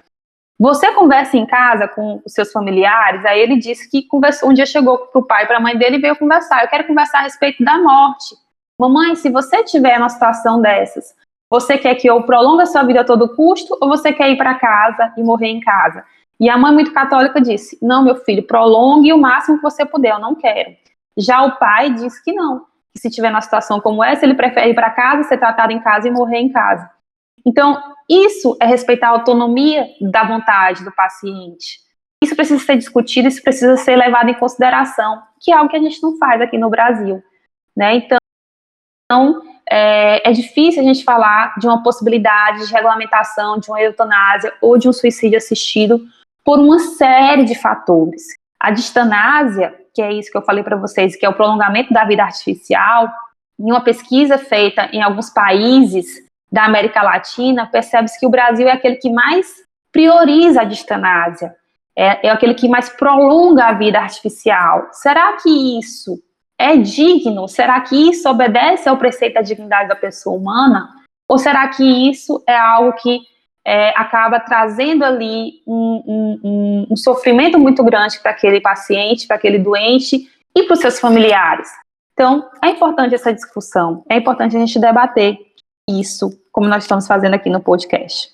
Você 0.60 0.92
conversa 0.94 1.38
em 1.38 1.46
casa 1.46 1.88
com 1.88 2.20
os 2.26 2.34
seus 2.34 2.52
familiares, 2.52 3.24
aí 3.24 3.40
ele 3.40 3.58
disse 3.58 3.88
que 3.88 4.08
conversou, 4.08 4.50
um 4.50 4.54
dia 4.54 4.66
chegou 4.66 4.98
para 4.98 5.22
o 5.22 5.24
pai 5.24 5.44
e 5.44 5.46
para 5.46 5.58
a 5.58 5.62
mãe 5.62 5.78
dele 5.78 5.98
e 5.98 6.02
veio 6.02 6.16
conversar, 6.16 6.64
eu 6.64 6.70
quero 6.70 6.88
conversar 6.88 7.20
a 7.20 7.22
respeito 7.22 7.64
da 7.64 7.78
morte. 7.78 8.36
Mamãe, 8.80 9.14
se 9.14 9.30
você 9.30 9.64
tiver 9.64 10.00
numa 10.00 10.10
situação 10.10 10.60
dessas, 10.60 11.14
você 11.52 11.78
quer 11.78 11.94
que 11.94 12.10
eu 12.10 12.24
prolongue 12.24 12.64
a 12.64 12.66
sua 12.66 12.82
vida 12.82 13.02
a 13.02 13.06
todo 13.06 13.36
custo 13.36 13.78
ou 13.80 13.88
você 13.88 14.12
quer 14.12 14.32
ir 14.32 14.38
para 14.38 14.56
casa 14.56 15.14
e 15.16 15.22
morrer 15.22 15.50
em 15.50 15.60
casa? 15.60 16.04
E 16.40 16.50
a 16.50 16.58
mãe 16.58 16.74
muito 16.74 16.94
católica 16.94 17.42
disse: 17.42 17.78
Não, 17.82 18.04
meu 18.04 18.16
filho, 18.18 18.44
prolongue 18.44 19.14
o 19.14 19.18
máximo 19.18 19.58
que 19.58 19.64
você 19.64 19.86
puder, 19.86 20.12
eu 20.12 20.20
não 20.20 20.36
quero. 20.36 20.76
Já 21.18 21.44
o 21.44 21.58
pai 21.58 21.92
disse 21.92 22.24
que 22.24 22.32
não, 22.32 22.60
que 22.94 23.02
se 23.02 23.10
tiver 23.10 23.30
numa 23.30 23.42
situação 23.42 23.82
como 23.82 24.04
essa, 24.04 24.24
ele 24.24 24.36
prefere 24.36 24.70
ir 24.70 24.76
para 24.76 24.92
casa, 24.92 25.24
ser 25.24 25.38
tratado 25.38 25.74
em 25.74 25.80
casa 25.80 26.08
e 26.08 26.12
morrer 26.12 26.38
em 26.38 26.52
casa. 26.52 26.90
Então, 27.46 27.82
isso 28.10 28.56
é 28.62 28.66
respeitar 28.66 29.08
a 29.08 29.12
autonomia 29.12 29.88
da 30.02 30.24
vontade 30.24 30.84
do 30.84 30.92
paciente. 30.92 31.80
Isso 32.22 32.36
precisa 32.36 32.64
ser 32.64 32.78
discutido, 32.78 33.28
isso 33.28 33.42
precisa 33.42 33.78
ser 33.78 33.96
levado 33.96 34.30
em 34.30 34.34
consideração, 34.34 35.22
que 35.40 35.52
é 35.52 35.56
algo 35.56 35.70
que 35.70 35.78
a 35.78 35.82
gente 35.82 36.02
não 36.02 36.18
faz 36.18 36.42
aqui 36.42 36.58
no 36.58 36.70
Brasil. 36.70 37.24
Né? 37.76 37.96
Então, 37.96 39.42
é, 39.70 40.30
é, 40.30 40.32
difícil 40.34 40.82
a 40.82 40.86
gente 40.86 41.04
falar 41.04 41.56
de 41.58 41.68
uma 41.68 41.84
possibilidade 41.84 42.66
de 42.66 42.74
regulamentação 42.74 43.60
de 43.60 43.70
uma 43.70 43.82
eutanásia 43.82 44.54
ou 44.62 44.78
de 44.78 44.88
um 44.88 44.94
suicídio 44.94 45.38
assistido 45.38 46.02
por 46.48 46.60
uma 46.60 46.80
série 46.80 47.44
de 47.44 47.56
fatores. 47.56 48.24
A 48.58 48.72
distanásia, 48.72 49.76
que 49.94 50.02
é 50.02 50.14
isso 50.14 50.32
que 50.32 50.38
eu 50.38 50.42
falei 50.42 50.64
para 50.64 50.78
vocês, 50.78 51.14
que 51.14 51.26
é 51.26 51.30
o 51.30 51.34
prolongamento 51.34 51.94
da 51.94 52.06
vida 52.06 52.24
artificial, 52.24 53.12
em 53.60 53.70
uma 53.70 53.84
pesquisa 53.84 54.38
feita 54.38 54.88
em 54.94 55.04
alguns 55.04 55.30
países 55.30 56.06
da 56.50 56.64
América 56.64 57.04
Latina, 57.04 57.68
percebe-se 57.68 58.18
que 58.18 58.26
o 58.26 58.30
Brasil 58.30 58.66
é 58.66 58.72
aquele 58.72 58.96
que 58.96 59.12
mais 59.12 59.46
prioriza 59.92 60.62
a 60.62 60.64
distanásia, 60.64 61.54
é, 61.94 62.28
é 62.28 62.30
aquele 62.30 62.54
que 62.54 62.70
mais 62.70 62.88
prolonga 62.88 63.66
a 63.66 63.74
vida 63.74 64.00
artificial. 64.00 64.88
Será 64.94 65.34
que 65.34 65.78
isso 65.78 66.18
é 66.58 66.78
digno? 66.78 67.46
Será 67.50 67.82
que 67.82 68.10
isso 68.10 68.30
obedece 68.30 68.88
ao 68.88 68.96
preceito 68.96 69.34
da 69.34 69.42
dignidade 69.42 69.90
da 69.90 69.98
pessoa 69.98 70.38
humana? 70.38 70.96
Ou 71.28 71.38
será 71.38 71.68
que 71.68 71.84
isso 72.10 72.42
é 72.48 72.56
algo 72.58 72.94
que 72.94 73.20
é, 73.68 73.90
acaba 74.00 74.40
trazendo 74.40 75.04
ali 75.04 75.62
um, 75.68 76.40
um, 76.42 76.88
um, 76.90 76.96
sofrimento 76.96 77.60
muito 77.60 77.84
grande 77.84 78.18
para 78.22 78.32
aquele 78.32 78.62
paciente, 78.62 79.28
para 79.28 79.36
aquele 79.36 79.60
doente 79.60 80.32
e 80.56 80.64
para 80.64 80.74
os 80.74 80.80
seus 80.80 80.98
familiares. 81.02 81.68
Então, 82.14 82.50
é 82.64 82.70
importante 82.70 83.14
essa 83.14 83.34
discussão, 83.34 84.06
é 84.10 84.16
importante 84.16 84.56
a 84.56 84.60
gente 84.60 84.80
debater 84.80 85.38
isso, 85.88 86.30
como 86.50 86.70
nós 86.70 86.84
estamos 86.84 87.06
fazendo 87.06 87.34
aqui 87.34 87.50
no 87.50 87.62
podcast. 87.62 88.32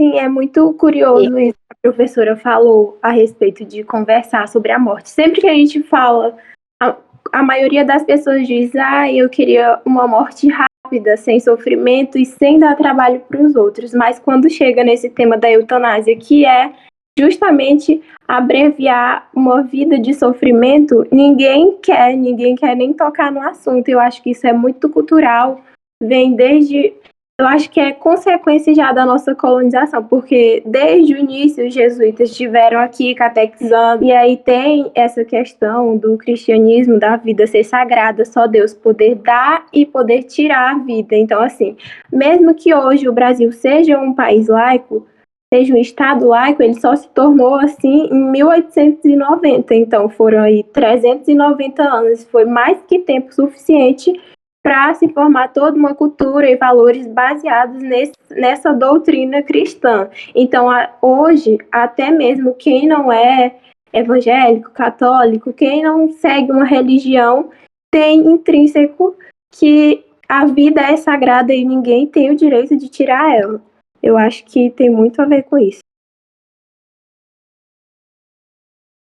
Sim, 0.00 0.16
é 0.20 0.28
muito 0.28 0.72
curioso 0.74 1.36
isso 1.40 1.58
que 1.58 1.72
a 1.72 1.90
professora 1.90 2.36
falou 2.36 2.96
a 3.02 3.10
respeito 3.10 3.64
de 3.64 3.82
conversar 3.82 4.46
sobre 4.46 4.70
a 4.70 4.78
morte. 4.78 5.10
Sempre 5.10 5.40
que 5.40 5.48
a 5.48 5.54
gente 5.54 5.82
fala, 5.82 6.36
a, 6.80 6.96
a 7.32 7.42
maioria 7.42 7.84
das 7.84 8.04
pessoas 8.04 8.46
diz, 8.46 8.74
ah, 8.76 9.10
eu 9.10 9.28
queria 9.28 9.82
uma 9.84 10.06
morte 10.06 10.46
rápida 10.48 10.67
rápida, 10.88 11.16
sem 11.16 11.38
sofrimento 11.38 12.18
e 12.18 12.24
sem 12.24 12.58
dar 12.58 12.74
trabalho 12.76 13.20
para 13.20 13.42
os 13.42 13.54
outros. 13.54 13.92
Mas 13.92 14.18
quando 14.18 14.48
chega 14.48 14.82
nesse 14.82 15.10
tema 15.10 15.36
da 15.36 15.50
eutanásia, 15.50 16.16
que 16.16 16.46
é 16.46 16.72
justamente 17.18 18.00
abreviar 18.26 19.28
uma 19.34 19.62
vida 19.62 19.98
de 19.98 20.14
sofrimento, 20.14 21.06
ninguém 21.12 21.76
quer, 21.82 22.16
ninguém 22.16 22.54
quer 22.54 22.74
nem 22.74 22.92
tocar 22.92 23.30
no 23.30 23.42
assunto. 23.42 23.88
Eu 23.88 24.00
acho 24.00 24.22
que 24.22 24.30
isso 24.30 24.46
é 24.46 24.52
muito 24.52 24.88
cultural, 24.88 25.60
vem 26.02 26.34
desde 26.34 26.94
eu 27.40 27.46
acho 27.46 27.70
que 27.70 27.78
é 27.78 27.92
consequência 27.92 28.74
já 28.74 28.90
da 28.90 29.06
nossa 29.06 29.32
colonização, 29.32 30.02
porque 30.02 30.60
desde 30.66 31.14
o 31.14 31.18
início 31.18 31.64
os 31.64 31.72
jesuítas 31.72 32.30
estiveram 32.30 32.80
aqui 32.80 33.14
catequizando, 33.14 34.02
e 34.04 34.10
aí 34.10 34.36
tem 34.36 34.90
essa 34.92 35.24
questão 35.24 35.96
do 35.96 36.18
cristianismo, 36.18 36.98
da 36.98 37.16
vida 37.16 37.46
ser 37.46 37.62
sagrada, 37.62 38.24
só 38.24 38.48
Deus 38.48 38.74
poder 38.74 39.14
dar 39.14 39.66
e 39.72 39.86
poder 39.86 40.24
tirar 40.24 40.72
a 40.72 40.78
vida. 40.78 41.14
Então, 41.14 41.40
assim, 41.40 41.76
mesmo 42.12 42.52
que 42.56 42.74
hoje 42.74 43.08
o 43.08 43.12
Brasil 43.12 43.52
seja 43.52 44.00
um 44.00 44.12
país 44.12 44.48
laico, 44.48 45.06
seja 45.54 45.72
um 45.72 45.78
Estado 45.78 46.26
laico, 46.26 46.60
ele 46.60 46.80
só 46.80 46.96
se 46.96 47.08
tornou 47.10 47.54
assim 47.54 48.08
em 48.10 48.32
1890. 48.32 49.76
Então, 49.76 50.08
foram 50.08 50.40
aí 50.40 50.64
390 50.64 51.84
anos, 51.84 52.24
foi 52.24 52.44
mais 52.44 52.82
que 52.82 52.98
tempo 52.98 53.32
suficiente 53.32 54.12
para 54.62 54.94
se 54.94 55.08
formar 55.08 55.48
toda 55.48 55.76
uma 55.76 55.94
cultura 55.94 56.50
e 56.50 56.56
valores 56.56 57.06
baseados 57.06 57.80
nesse, 57.82 58.12
nessa 58.30 58.72
doutrina 58.72 59.42
cristã. 59.42 60.08
Então, 60.34 60.70
a, 60.70 60.92
hoje, 61.00 61.58
até 61.70 62.10
mesmo 62.10 62.54
quem 62.54 62.86
não 62.86 63.12
é 63.12 63.56
evangélico, 63.92 64.70
católico, 64.70 65.52
quem 65.52 65.82
não 65.82 66.10
segue 66.12 66.52
uma 66.52 66.64
religião, 66.64 67.50
tem 67.90 68.20
intrínseco 68.26 69.16
que 69.50 70.04
a 70.28 70.44
vida 70.44 70.82
é 70.82 70.96
sagrada 70.96 71.54
e 71.54 71.64
ninguém 71.64 72.06
tem 72.06 72.30
o 72.30 72.36
direito 72.36 72.76
de 72.76 72.88
tirar 72.88 73.34
ela. 73.34 73.62
Eu 74.02 74.16
acho 74.16 74.44
que 74.44 74.70
tem 74.70 74.90
muito 74.90 75.20
a 75.22 75.24
ver 75.24 75.44
com 75.44 75.58
isso. 75.58 75.80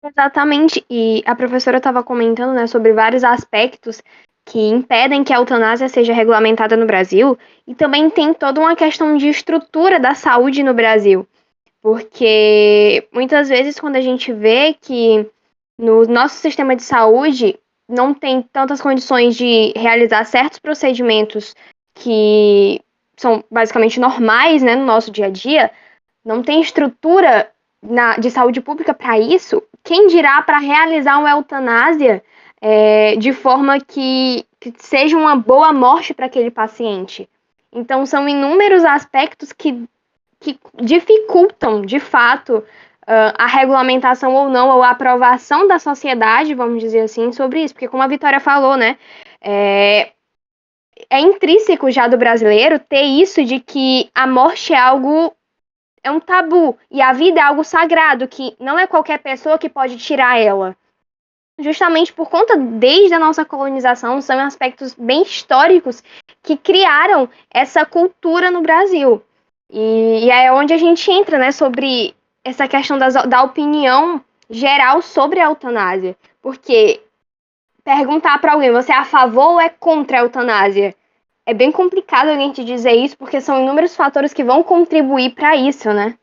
Exatamente, 0.04 0.86
e 0.88 1.24
a 1.26 1.36
professora 1.36 1.78
estava 1.78 2.04
comentando 2.04 2.54
né, 2.54 2.68
sobre 2.68 2.94
vários 2.94 3.24
aspectos 3.24 4.04
que 4.46 4.60
impedem 4.60 5.24
que 5.24 5.34
a 5.34 5.38
eutanásia 5.38 5.90
seja 5.90 6.14
regulamentada 6.14 6.78
no 6.78 6.86
Brasil, 6.86 7.38
e 7.68 7.74
também 7.74 8.10
tem 8.10 8.34
toda 8.34 8.62
uma 8.62 8.76
questão 8.76 9.18
de 9.18 9.28
estrutura 9.28 10.00
da 10.00 10.14
saúde 10.14 10.62
no 10.62 10.74
Brasil. 10.74 11.28
Porque 11.82 13.08
muitas 13.12 13.50
vezes, 13.50 13.80
quando 13.80 13.96
a 13.96 14.02
gente 14.02 14.32
vê 14.32 14.76
que 14.80 15.28
no 15.78 16.06
nosso 16.06 16.36
sistema 16.36 16.76
de 16.76 16.84
saúde 16.84 17.60
não 17.88 18.14
tem 18.14 18.42
tantas 18.42 18.82
condições 18.82 19.36
de 19.36 19.74
realizar 19.76 20.24
certos 20.26 20.60
procedimentos 20.60 21.56
que 21.94 22.82
são 23.18 23.44
basicamente 23.50 24.00
normais 24.00 24.62
né, 24.62 24.76
no 24.76 24.86
nosso 24.86 25.12
dia 25.12 25.28
a 25.28 25.30
dia, 25.30 25.72
não 26.24 26.42
tem 26.42 26.62
estrutura 26.62 27.50
na, 27.82 28.18
de 28.18 28.32
saúde 28.32 28.62
pública 28.62 28.94
para 28.94 29.20
isso, 29.20 29.62
quem 29.84 30.08
dirá 30.08 30.42
para 30.42 30.58
realizar 30.58 31.20
uma 31.20 31.32
eutanásia 31.32 32.24
é, 32.68 33.16
de 33.18 33.32
forma 33.32 33.80
que, 33.80 34.44
que 34.60 34.74
seja 34.80 35.16
uma 35.16 35.36
boa 35.36 35.72
morte 35.72 36.16
para 36.16 36.26
aquele 36.26 36.50
paciente? 36.50 37.30
Então, 37.72 38.08
são 38.08 38.28
inúmeros 38.28 38.84
aspectos 38.84 39.54
que, 39.54 39.88
que 40.40 40.58
dificultam, 40.82 41.84
de 41.84 42.00
fato, 42.00 42.56
uh, 42.58 43.34
a 43.38 43.46
regulamentação 43.46 44.34
ou 44.34 44.50
não, 44.50 44.70
ou 44.70 44.82
a 44.82 44.90
aprovação 44.90 45.68
da 45.68 45.78
sociedade, 45.78 46.56
vamos 46.56 46.82
dizer 46.82 47.02
assim, 47.02 47.32
sobre 47.32 47.64
isso. 47.64 47.76
Porque, 47.76 47.88
como 47.88 48.02
a 48.02 48.08
Vitória 48.08 48.40
falou, 48.40 48.76
né, 48.76 48.98
é, 49.40 50.10
é 51.08 51.20
intrínseco 51.20 51.92
já 51.92 52.08
do 52.08 52.18
brasileiro 52.18 52.80
ter 52.80 53.04
isso 53.04 53.46
de 53.46 53.60
que 53.60 54.10
a 54.16 54.26
morte 54.26 54.74
é 54.74 54.80
algo 54.80 55.32
é 56.04 56.10
um 56.10 56.20
tabu 56.20 56.76
e 56.90 57.00
a 57.00 57.14
vida 57.14 57.40
é 57.40 57.44
algo 57.44 57.64
sagrado 57.64 58.28
que 58.28 58.56
não 58.60 58.78
é 58.78 58.88
qualquer 58.88 59.20
pessoa 59.20 59.60
que 59.60 59.70
pode 59.70 59.98
tirar 59.98 60.40
ela. 60.40 60.76
Justamente 61.58 62.12
por 62.12 62.30
conta 62.30 62.58
desde 62.58 63.14
a 63.14 63.20
nossa 63.20 63.46
colonização 63.46 64.22
são 64.22 64.38
aspectos 64.40 64.94
bem 64.94 65.22
históricos 65.22 66.04
que 66.44 66.58
criaram 66.58 67.30
essa 67.50 67.86
cultura 67.86 68.52
no 68.52 68.62
Brasil. 68.62 69.22
E, 69.70 70.26
e 70.26 70.30
é 70.30 70.52
onde 70.52 70.74
a 70.74 70.78
gente 70.78 71.10
entra, 71.10 71.38
né, 71.38 71.52
sobre 71.52 72.14
essa 72.44 72.68
questão 72.68 72.98
das, 72.98 73.14
da 73.14 73.44
opinião 73.44 74.22
geral 74.50 75.02
sobre 75.02 75.40
a 75.40 75.46
eutanásia. 75.46 76.18
Porque 76.42 77.02
perguntar 77.84 78.38
para 78.40 78.54
alguém, 78.54 78.72
você 78.72 78.92
é 78.92 78.98
a 78.98 79.06
favor 79.06 79.54
ou 79.54 79.62
é 79.62 79.70
contra 79.70 80.18
a 80.18 80.22
eutanásia? 80.22 80.94
É 81.46 81.54
bem 81.54 81.72
complicado 81.72 82.30
a 82.30 82.36
gente 82.36 82.66
dizer 82.66 82.94
isso, 82.94 83.18
porque 83.18 83.40
são 83.40 83.62
inúmeros 83.62 83.96
fatores 83.96 84.34
que 84.34 84.44
vão 84.44 84.62
contribuir 84.64 85.36
para 85.36 85.56
isso, 85.56 85.94
né? 85.94 86.18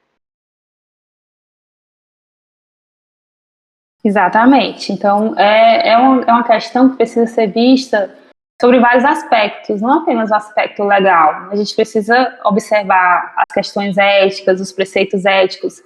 Exatamente. 4.05 4.93
Então, 4.93 5.39
é, 5.39 5.91
é, 5.91 5.99
um, 5.99 6.23
é 6.23 6.33
uma 6.33 6.45
questão 6.45 6.91
que 6.91 6.97
precisa 6.97 7.27
ser 7.27 7.47
vista 7.49 8.13
sobre 8.61 8.79
vários 8.79 9.05
aspectos, 9.05 9.81
não 9.81 10.01
apenas 10.01 10.31
o 10.31 10.35
aspecto 10.35 10.85
legal. 10.85 11.49
A 11.51 11.57
gente 11.57 11.75
precisa 11.75 12.39
observar 12.45 13.35
as 13.37 13.55
questões 13.55 13.99
éticas, 13.99 14.61
os 14.61 14.73
preceitos 14.73 15.25
éticos, 15.25 15.83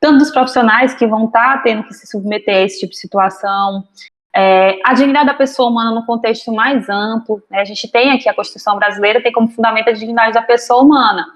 tanto 0.00 0.18
dos 0.18 0.30
profissionais 0.30 0.94
que 0.94 1.06
vão 1.06 1.26
estar 1.26 1.58
tá 1.58 1.62
tendo 1.62 1.84
que 1.84 1.94
se 1.94 2.06
submeter 2.06 2.56
a 2.56 2.60
esse 2.62 2.80
tipo 2.80 2.92
de 2.92 2.98
situação, 2.98 3.84
é, 4.34 4.78
a 4.84 4.92
dignidade 4.92 5.26
da 5.26 5.34
pessoa 5.34 5.70
humana 5.70 5.92
no 5.92 6.04
contexto 6.04 6.52
mais 6.52 6.88
amplo, 6.90 7.42
né? 7.50 7.60
a 7.60 7.64
gente 7.64 7.88
tem 7.88 8.10
aqui 8.10 8.28
a 8.28 8.34
Constituição 8.34 8.76
brasileira, 8.76 9.22
tem 9.22 9.32
como 9.32 9.48
fundamento 9.48 9.88
a 9.88 9.92
dignidade 9.92 10.34
da 10.34 10.42
pessoa 10.42 10.82
humana. 10.82 11.26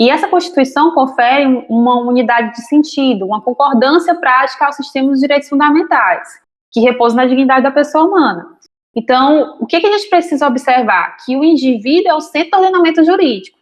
E 0.00 0.08
essa 0.08 0.26
Constituição 0.26 0.92
confere 0.92 1.44
uma 1.68 2.00
unidade 2.00 2.54
de 2.54 2.62
sentido, 2.62 3.26
uma 3.26 3.42
concordância 3.42 4.14
prática 4.14 4.64
ao 4.64 4.72
sistema 4.72 5.10
dos 5.10 5.20
direitos 5.20 5.46
fundamentais, 5.46 6.26
que 6.72 6.80
repousa 6.80 7.14
na 7.14 7.26
dignidade 7.26 7.62
da 7.62 7.70
pessoa 7.70 8.04
humana. 8.04 8.46
Então, 8.96 9.58
o 9.60 9.66
que, 9.66 9.78
que 9.78 9.86
a 9.86 9.98
gente 9.98 10.08
precisa 10.08 10.46
observar? 10.46 11.18
Que 11.22 11.36
o 11.36 11.44
indivíduo 11.44 12.10
é 12.10 12.14
o 12.14 12.20
centro 12.22 12.52
do 12.52 12.64
ordenamento 12.64 13.04
jurídico. 13.04 13.58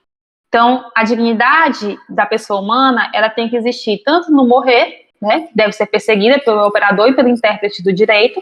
Então, 0.47 0.89
a 0.95 1.03
dignidade 1.03 1.99
da 2.09 2.25
pessoa 2.25 2.61
humana, 2.61 3.11
ela 3.13 3.29
tem 3.29 3.49
que 3.49 3.57
existir 3.57 4.01
tanto 4.05 4.31
no 4.31 4.47
morrer, 4.47 5.09
né, 5.21 5.49
deve 5.57 5.73
ser 5.73 5.87
perseguida 5.87 6.39
pelo 6.39 6.65
operador 6.65 7.09
e 7.09 7.17
pelo 7.17 7.29
intérprete 7.29 7.83
do 7.83 7.93
direito, 7.93 8.41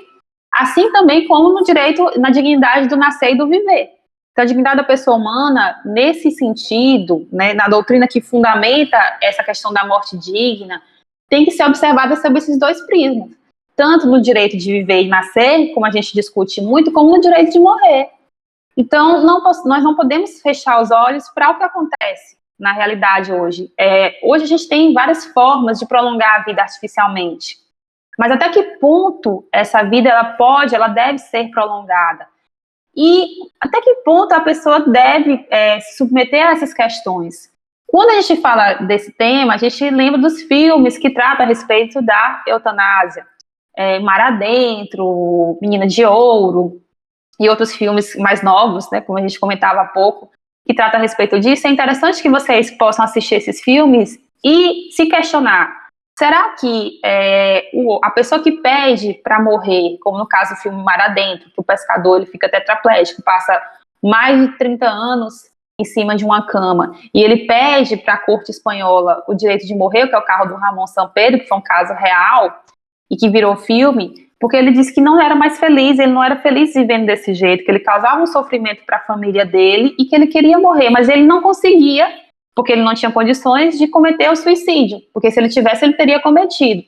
assim 0.53 0.93
também 0.93 1.27
como 1.27 1.49
no 1.49 1.65
direito, 1.65 2.05
na 2.21 2.29
dignidade 2.29 2.89
do 2.89 2.97
nascer 2.97 3.33
e 3.33 3.39
do 3.39 3.49
viver. 3.49 3.96
Então, 4.37 4.43
a 4.43 4.49
dignidade 4.49 4.77
da 4.77 4.85
pessoa 4.85 5.17
humana, 5.17 5.81
nesse 5.83 6.31
sentido, 6.31 7.27
né, 7.33 7.55
na 7.55 7.69
doutrina 7.69 8.07
que 8.07 8.21
fundamenta 8.21 8.99
essa 9.23 9.43
questão 9.43 9.73
da 9.73 9.87
morte 9.87 10.15
digna, 10.19 10.83
tem 11.27 11.47
que 11.47 11.53
ser 11.53 11.65
observada 11.65 12.15
sob 12.17 12.37
esses 12.37 12.59
dois 12.59 12.79
prismas. 12.87 13.31
Tanto 13.75 14.07
no 14.07 14.21
direito 14.21 14.59
de 14.59 14.73
viver 14.73 15.05
e 15.05 15.09
nascer, 15.09 15.73
como 15.73 15.87
a 15.87 15.91
gente 15.91 16.13
discute 16.13 16.61
muito, 16.61 16.93
como 16.93 17.13
no 17.13 17.21
direito 17.23 17.51
de 17.51 17.59
morrer. 17.59 18.11
Então, 18.77 19.25
não, 19.25 19.43
nós 19.43 19.83
não 19.83 19.97
podemos 19.97 20.43
fechar 20.43 20.83
os 20.83 20.91
olhos 20.91 21.31
para 21.31 21.53
o 21.53 21.57
que 21.57 21.65
acontece 21.65 22.37
na 22.61 22.75
realidade 22.75 23.33
hoje. 23.33 23.73
É, 23.81 24.21
hoje 24.23 24.45
a 24.45 24.49
gente 24.49 24.69
tem 24.69 24.93
várias 24.93 25.25
formas 25.25 25.79
de 25.79 25.87
prolongar 25.87 26.41
a 26.41 26.45
vida 26.45 26.61
artificialmente. 26.61 27.57
Mas 28.19 28.31
até 28.31 28.51
que 28.51 28.63
ponto 28.79 29.49
essa 29.51 29.83
vida 29.83 30.11
ela 30.11 30.25
pode, 30.35 30.75
ela 30.75 30.89
deve 30.89 31.21
ser 31.21 31.51
prolongada? 31.51 32.36
E 32.97 33.27
até 33.61 33.81
que 33.81 33.97
ponto 33.97 34.33
a 34.33 34.41
pessoa 34.41 34.81
deve 34.81 35.47
é, 35.51 35.79
se 35.81 35.99
submeter 35.99 36.47
a 36.47 36.53
essas 36.53 36.73
questões? 36.73 37.53
Quando 37.87 38.11
a 38.11 38.21
gente 38.21 38.41
fala 38.41 38.75
desse 38.75 39.13
tema, 39.13 39.55
a 39.55 39.59
gente 39.59 39.89
lembra 39.91 40.21
dos 40.21 40.43
filmes 40.43 40.99
que 40.99 41.11
tratam 41.11 41.45
a 41.45 41.49
respeito 41.49 42.01
da 42.03 42.43
eutanásia. 42.47 43.27
É, 43.77 43.99
Mar 44.01 44.21
Adentro, 44.21 45.59
Menina 45.61 45.87
de 45.87 46.05
Ouro, 46.05 46.81
e 47.39 47.49
outros 47.49 47.75
filmes 47.75 48.17
mais 48.17 48.43
novos, 48.43 48.91
né, 48.91 49.01
como 49.01 49.19
a 49.19 49.23
gente 49.23 49.39
comentava 49.39 49.83
há 49.83 49.85
pouco, 49.85 50.31
que 50.67 50.75
tratam 50.75 50.99
a 50.99 51.03
respeito 51.03 51.39
disso. 51.39 51.67
É 51.67 51.71
interessante 51.71 52.23
que 52.23 52.31
vocês 52.31 52.71
possam 52.71 53.05
assistir 53.05 53.37
esses 53.37 53.61
filmes 53.61 54.19
e 54.43 54.91
se 54.93 55.07
questionar 55.07 55.86
Será 56.19 56.51
que 56.59 56.99
é, 57.05 57.69
o, 57.75 58.01
a 58.03 58.11
pessoa 58.11 58.43
que 58.43 58.53
pede 58.53 59.15
para 59.23 59.39
morrer, 59.39 59.99
como 60.01 60.17
no 60.17 60.27
caso 60.27 60.55
do 60.55 60.61
filme 60.61 60.83
Mar 60.83 60.99
Adentro, 60.99 61.51
que 61.51 61.61
o 61.61 61.65
pescador 61.65 62.17
ele 62.17 62.27
fica 62.27 62.49
tetraplégico, 62.49 63.23
passa 63.23 63.61
mais 64.03 64.41
de 64.41 64.57
30 64.57 64.87
anos 64.87 65.51
em 65.79 65.85
cima 65.85 66.17
de 66.17 66.25
uma 66.25 66.47
cama, 66.47 66.95
e 67.13 67.23
ele 67.23 67.47
pede 67.47 67.99
para 67.99 68.15
a 68.15 68.19
corte 68.19 68.51
espanhola 68.51 69.23
o 69.29 69.35
direito 69.35 69.67
de 69.67 69.75
morrer, 69.75 70.09
que 70.09 70.15
é 70.15 70.19
o 70.19 70.25
carro 70.25 70.49
do 70.49 70.55
Ramon 70.55 70.87
São 70.87 71.07
Pedro, 71.07 71.41
que 71.41 71.49
foi 71.49 71.59
um 71.59 71.63
caso 71.63 71.93
real 71.93 72.63
e 73.11 73.17
que 73.17 73.29
virou 73.29 73.55
filme, 73.57 74.27
porque 74.41 74.57
ele 74.57 74.73
disse 74.73 74.95
que 74.95 75.03
não 75.03 75.21
era 75.21 75.35
mais 75.35 75.61
feliz, 75.61 75.99
ele 75.99 76.13
não 76.13 76.25
era 76.25 76.37
feliz 76.37 76.73
vivendo 76.73 77.05
desse 77.05 77.35
jeito, 77.35 77.63
que 77.63 77.71
ele 77.71 77.81
causava 77.81 78.23
um 78.23 78.27
sofrimento 78.27 78.85
para 78.87 78.97
a 78.97 79.05
família 79.05 79.45
dele 79.45 79.95
e 79.99 80.07
que 80.07 80.17
ele 80.17 80.29
queria 80.29 80.59
morrer, 80.59 80.89
mas 80.89 81.11
ele 81.11 81.27
não 81.27 81.43
conseguia 81.43 82.09
porque 82.57 82.73
ele 82.73 82.83
não 82.83 82.95
tinha 82.95 83.13
condições 83.13 83.79
de 83.79 83.87
cometer 83.87 84.31
o 84.31 84.35
suicídio, 84.35 84.99
porque 85.13 85.31
se 85.31 85.39
ele 85.39 85.51
tivesse, 85.51 85.85
ele 85.85 85.93
teria 85.93 86.19
cometido. 86.19 86.83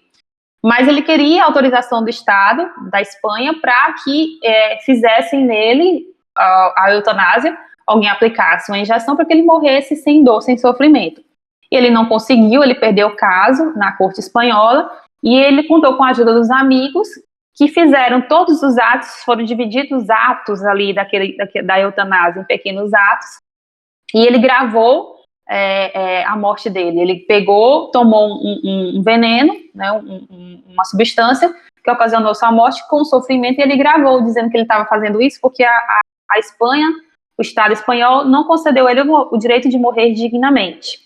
Mas 0.65 0.89
ele 0.89 1.03
queria 1.03 1.45
autorização 1.45 2.03
do 2.03 2.09
Estado, 2.09 2.69
da 2.91 3.03
Espanha, 3.03 3.55
para 3.61 3.93
que 4.03 4.41
é, 4.43 4.79
fizessem 4.79 5.45
nele 5.45 6.07
a, 6.35 6.85
a 6.85 6.95
eutanásia, 6.95 7.57
alguém 7.87 8.09
aplicasse 8.09 8.73
uma 8.73 8.79
injeção 8.79 9.15
para 9.15 9.27
que 9.27 9.33
ele 9.33 9.43
morresse 9.43 9.95
sem 9.95 10.25
dor, 10.25 10.41
sem 10.41 10.57
sofrimento. 10.57 11.23
Ele 11.71 11.91
não 11.91 12.07
conseguiu, 12.07 12.63
ele 12.63 12.75
perdeu 12.75 13.09
o 13.09 13.17
caso 13.17 13.73
na 13.77 13.93
corte 13.93 14.21
espanhola, 14.21 14.91
e 15.23 15.37
ele 15.37 15.65
contou 15.65 15.97
com 15.97 16.03
a 16.03 16.11
ajuda 16.11 16.33
dos 16.33 16.51
amigos, 16.51 17.09
que 17.55 17.69
fizeram 17.69 18.23
todos 18.23 18.63
os 18.63 18.79
atos, 18.79 19.23
foram 19.25 19.45
divididos 19.45 20.03
os 20.03 20.11
atos 20.11 20.65
ali 20.65 20.95
daquele, 20.95 21.37
daquele, 21.37 21.67
da 21.67 21.79
eutanásia 21.79 22.41
em 22.41 22.45
pequenos 22.45 22.95
atos, 22.95 23.29
e 24.15 24.25
ele 24.25 24.39
gravou 24.39 25.18
é, 25.49 26.19
é, 26.21 26.25
a 26.25 26.37
morte 26.37 26.69
dele. 26.69 27.01
Ele 27.01 27.17
pegou, 27.21 27.91
tomou 27.91 28.29
um, 28.29 28.99
um, 28.99 29.03
veneno, 29.03 29.55
né, 29.75 29.91
um, 29.93 30.63
uma 30.67 30.85
substância 30.85 31.53
que 31.83 31.91
ocasionou 31.91 32.35
sua 32.35 32.53
morte 32.53 32.87
com 32.89 33.05
sofrimento 33.05 33.59
e 33.59 33.63
ele 33.63 33.77
gravou 33.77 34.23
dizendo 34.23 34.51
que 34.51 34.57
ele 34.57 34.65
estava 34.65 34.85
fazendo 34.85 35.23
isso 35.23 35.39
porque 35.41 35.65
a, 35.65 35.71
a, 35.71 36.01
a, 36.33 36.39
Espanha, 36.39 36.87
o 37.39 37.43
Estado 37.43 37.73
espanhol, 37.73 38.25
não 38.25 38.45
concedeu 38.45 38.87
a 38.87 38.93
ele 38.93 39.03
o, 39.03 39.29
o 39.33 39.39
direito 39.39 39.69
de 39.69 39.79
morrer 39.79 40.13
dignamente 40.13 40.99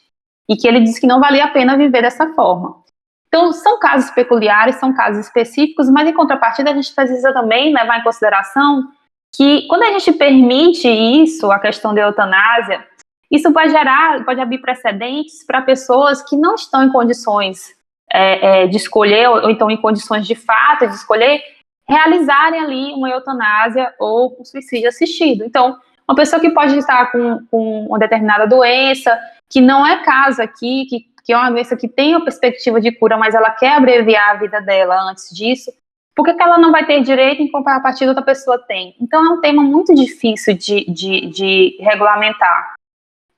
e 0.49 0.57
que 0.57 0.67
ele 0.67 0.81
disse 0.81 1.01
que 1.01 1.07
não 1.07 1.21
valia 1.21 1.45
a 1.45 1.51
pena 1.51 1.77
viver 1.77 2.03
dessa 2.03 2.35
forma. 2.35 2.83
Então, 3.29 3.51
são 3.53 3.79
casos 3.79 4.11
peculiares, 4.11 4.75
são 4.75 4.93
casos 4.93 5.25
específicos, 5.25 5.89
mas 5.89 6.07
em 6.07 6.13
contrapartida 6.13 6.71
a 6.71 6.75
gente 6.75 6.93
precisa 6.95 7.33
também 7.33 7.73
levar 7.73 7.99
em 7.99 8.03
consideração 8.03 8.89
que 9.35 9.67
quando 9.69 9.85
a 9.85 9.93
gente 9.99 10.13
permite 10.13 10.87
isso, 10.87 11.51
a 11.51 11.59
questão 11.59 11.95
da 11.95 12.03
eutanásia, 12.03 12.87
isso 13.33 13.51
pode 13.51 13.71
gerar, 13.71 14.23
pode 14.27 14.41
abrir 14.41 14.59
precedentes 14.59 15.43
para 15.47 15.63
pessoas 15.63 16.23
que 16.23 16.37
não 16.37 16.55
estão 16.55 16.85
em 16.85 16.93
condições 16.93 17.75
é, 18.13 18.65
é, 18.65 18.67
de 18.67 18.77
escolher, 18.77 19.27
ou, 19.31 19.45
ou, 19.45 19.51
então 19.51 19.71
em 19.71 19.81
condições 19.81 20.27
de 20.27 20.35
fato 20.35 20.87
de 20.87 20.95
escolher, 20.95 21.43
realizarem 21.89 22.61
ali 22.61 22.93
uma 22.93 23.09
eutanásia 23.09 23.95
ou 23.99 24.37
um 24.39 24.45
suicídio 24.45 24.89
assistido. 24.89 25.45
Então, 25.45 25.79
uma 26.07 26.15
pessoa 26.15 26.39
que 26.39 26.51
pode 26.51 26.77
estar 26.77 27.11
com, 27.11 27.47
com 27.51 27.87
uma 27.87 27.99
determinada 27.99 28.47
doença, 28.47 29.19
que 29.51 29.63
não 29.63 29.87
é 29.87 30.05
caso 30.05 30.43
aqui, 30.43 30.85
que, 30.85 31.07
que 31.25 31.33
é 31.33 31.37
uma 31.37 31.51
doença 31.51 31.75
que 31.75 31.89
tem 31.89 32.15
a 32.15 32.21
perspectiva 32.21 32.83
de 32.83 32.93
cura, 32.93 33.17
mas 33.17 33.35
ela 33.35 33.51
quer 33.51 33.77
abreviar 33.77 34.31
a 34.31 34.39
vida 34.39 34.61
dela 34.61 35.11
antes 35.11 35.35
disso, 35.35 35.73
por 36.15 36.27
que, 36.27 36.35
que 36.35 36.43
ela 36.43 36.59
não 36.59 36.71
vai 36.71 36.85
ter 36.85 37.01
direito 37.01 37.41
em 37.41 37.51
comprar 37.51 37.77
a 37.77 37.81
partir 37.81 38.07
outra 38.07 38.23
pessoa 38.23 38.59
tem? 38.59 38.95
Então, 39.01 39.25
é 39.25 39.31
um 39.31 39.41
tema 39.41 39.63
muito 39.63 39.95
difícil 39.95 40.53
de, 40.53 40.85
de, 40.85 41.27
de 41.29 41.79
regulamentar. 41.81 42.75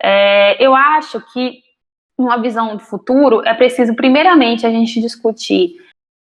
É, 0.06 0.62
eu 0.62 0.74
acho 0.74 1.18
que, 1.32 1.62
numa 2.18 2.36
visão 2.36 2.76
do 2.76 2.82
futuro, 2.82 3.42
é 3.46 3.54
preciso, 3.54 3.96
primeiramente, 3.96 4.66
a 4.66 4.70
gente 4.70 5.00
discutir 5.00 5.76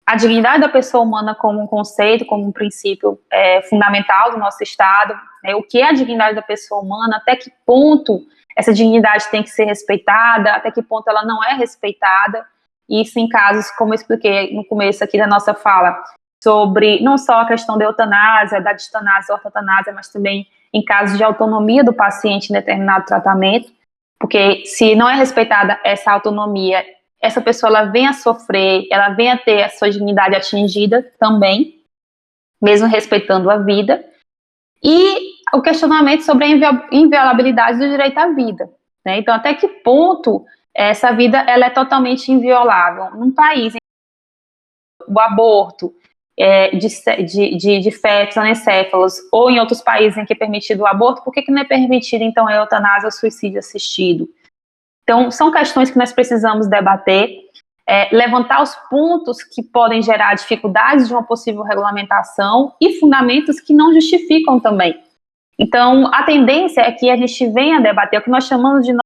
a 0.07 0.15
dignidade 0.15 0.61
da 0.61 0.69
pessoa 0.69 1.03
humana 1.03 1.35
como 1.35 1.59
um 1.59 1.67
conceito, 1.67 2.27
como 2.27 2.47
um 2.47 2.53
princípio 2.53 3.19
é, 3.31 3.63
fundamental 3.63 4.31
do 4.31 4.37
nosso 4.37 4.63
Estado, 4.63 5.15
né, 5.43 5.55
o 5.55 5.63
que 5.63 5.81
é 5.81 5.89
a 5.89 5.93
dignidade 5.93 6.35
da 6.35 6.43
pessoa 6.43 6.83
humana, 6.83 7.17
até 7.17 7.35
que 7.35 7.51
ponto 7.65 8.21
essa 8.55 8.75
dignidade 8.75 9.31
tem 9.31 9.43
que 9.43 9.49
ser 9.49 9.65
respeitada, 9.65 10.53
até 10.53 10.71
que 10.71 10.83
ponto 10.83 11.09
ela 11.09 11.25
não 11.25 11.43
é 11.43 11.55
respeitada, 11.55 12.47
isso 12.87 13.19
em 13.19 13.27
casos, 13.27 13.71
como 13.71 13.93
eu 13.93 13.95
expliquei 13.95 14.55
no 14.55 14.67
começo 14.67 15.03
aqui 15.03 15.17
da 15.17 15.27
nossa 15.27 15.55
fala, 15.55 16.05
sobre 16.43 17.01
não 17.01 17.17
só 17.17 17.41
a 17.41 17.47
questão 17.47 17.79
da 17.79 17.85
eutanásia, 17.85 18.61
da 18.61 18.73
distanásia, 18.73 19.33
ortotanásia, 19.33 19.93
mas 19.93 20.09
também 20.09 20.49
em 20.73 20.85
casos 20.85 21.17
de 21.17 21.23
autonomia 21.23 21.85
do 21.85 21.93
paciente 21.93 22.51
em 22.51 22.55
determinado 22.55 23.07
tratamento, 23.07 23.71
porque 24.19 24.65
se 24.67 24.97
não 24.97 25.09
é 25.09 25.15
respeitada 25.15 25.79
essa 25.85 26.11
autonomia, 26.11 26.85
essa 27.21 27.41
pessoa 27.41 27.71
ela 27.71 27.85
vem 27.85 28.09
a 28.09 28.13
sofrer, 28.13 28.89
ela 28.91 29.11
vem 29.11 29.31
a 29.31 29.39
ter 29.39 29.63
a 29.63 29.69
sua 29.69 29.89
dignidade 29.89 30.35
atingida 30.35 31.09
também, 31.19 31.81
mesmo 32.61 32.89
respeitando 32.89 33.49
a 33.49 33.59
vida, 33.59 34.05
e 34.83 35.19
o 35.55 35.63
questionamento 35.63 36.23
sobre 36.23 36.47
a 36.47 36.89
inviolabilidade 36.91 37.79
do 37.79 37.89
direito 37.89 38.19
à 38.19 38.29
vida. 38.33 38.69
Né? 39.05 39.19
Então, 39.19 39.35
até 39.35 39.55
que 39.55 39.69
ponto 39.69 40.45
essa 40.75 41.13
vida 41.13 41.39
ela 41.39 41.67
é 41.67 41.71
totalmente 41.71 42.33
inviolável? 42.33 43.17
Num 43.17 43.31
país 43.31 43.75
o 45.07 45.21
aborto 45.21 45.93
é, 46.39 46.71
de, 46.71 46.89
de, 47.25 47.57
de, 47.57 47.81
de 47.81 47.91
fetos 47.91 48.37
anencéfalos 48.37 49.15
ou 49.31 49.51
em 49.51 49.61
outros 49.61 49.83
países 49.83 50.17
em 50.17 50.25
que 50.25 50.33
é 50.33 50.37
permitido 50.37 50.81
o 50.81 50.87
aborto, 50.87 51.23
por 51.23 51.33
que, 51.33 51.43
que 51.43 51.53
não 51.53 51.63
é 51.63 51.65
permitido, 51.65 52.23
então, 52.23 52.47
a 52.49 52.55
eutanásia 52.55 53.07
ou 53.07 53.13
suicídio 53.13 53.59
assistido? 53.59 54.29
Então, 55.03 55.31
são 55.31 55.51
questões 55.51 55.91
que 55.91 55.99
nós 55.99 56.13
precisamos 56.13 56.69
debater, 56.69 57.29
é, 57.87 58.15
levantar 58.15 58.63
os 58.63 58.75
pontos 58.89 59.43
que 59.43 59.63
podem 59.63 60.01
gerar 60.01 60.35
dificuldades 60.35 61.09
de 61.09 61.13
uma 61.13 61.25
possível 61.25 61.63
regulamentação 61.63 62.75
e 62.81 62.99
fundamentos 62.99 63.61
que 63.61 63.75
não 63.75 63.93
justificam 63.93 64.61
também. 64.61 65.03
Então, 65.59 66.07
a 66.15 66.23
tendência 66.23 66.81
é 66.81 66.93
que 66.93 67.11
a 67.11 67.17
gente 67.17 67.49
venha 67.49 67.81
debater 67.81 68.21
o 68.21 68.23
que 68.23 68.31
nós 68.31 68.47
chamamos 68.47 68.87
de 68.87 68.97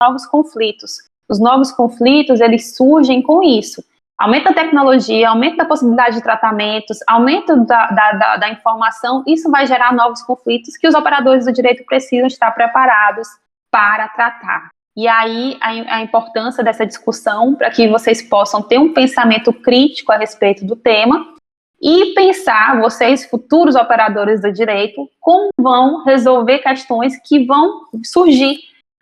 novos 0.00 0.26
conflitos. 0.26 0.98
Os 1.28 1.40
novos 1.40 1.72
conflitos, 1.72 2.40
eles 2.40 2.76
surgem 2.76 3.22
com 3.22 3.42
isso. 3.42 3.82
Aumento 4.24 4.44
da 4.44 4.54
tecnologia, 4.54 5.28
aumento 5.28 5.58
da 5.58 5.66
possibilidade 5.66 6.16
de 6.16 6.22
tratamentos, 6.22 6.96
aumento 7.06 7.62
da, 7.66 7.88
da, 7.88 8.12
da, 8.12 8.36
da 8.38 8.48
informação, 8.48 9.22
isso 9.26 9.50
vai 9.50 9.66
gerar 9.66 9.92
novos 9.92 10.22
conflitos 10.22 10.78
que 10.78 10.88
os 10.88 10.94
operadores 10.94 11.44
do 11.44 11.52
direito 11.52 11.84
precisam 11.84 12.26
estar 12.26 12.50
preparados 12.52 13.28
para 13.70 14.08
tratar. 14.08 14.70
E 14.96 15.06
aí 15.06 15.58
a, 15.60 15.96
a 15.96 16.00
importância 16.00 16.64
dessa 16.64 16.86
discussão 16.86 17.54
para 17.54 17.70
que 17.70 17.86
vocês 17.86 18.22
possam 18.22 18.62
ter 18.62 18.78
um 18.78 18.94
pensamento 18.94 19.52
crítico 19.52 20.10
a 20.10 20.16
respeito 20.16 20.64
do 20.64 20.74
tema 20.74 21.34
e 21.78 22.14
pensar, 22.14 22.80
vocês, 22.80 23.26
futuros 23.28 23.74
operadores 23.74 24.40
do 24.40 24.50
direito, 24.50 25.06
como 25.20 25.50
vão 25.54 26.02
resolver 26.02 26.60
questões 26.60 27.14
que 27.18 27.44
vão 27.44 27.82
surgir 28.02 28.56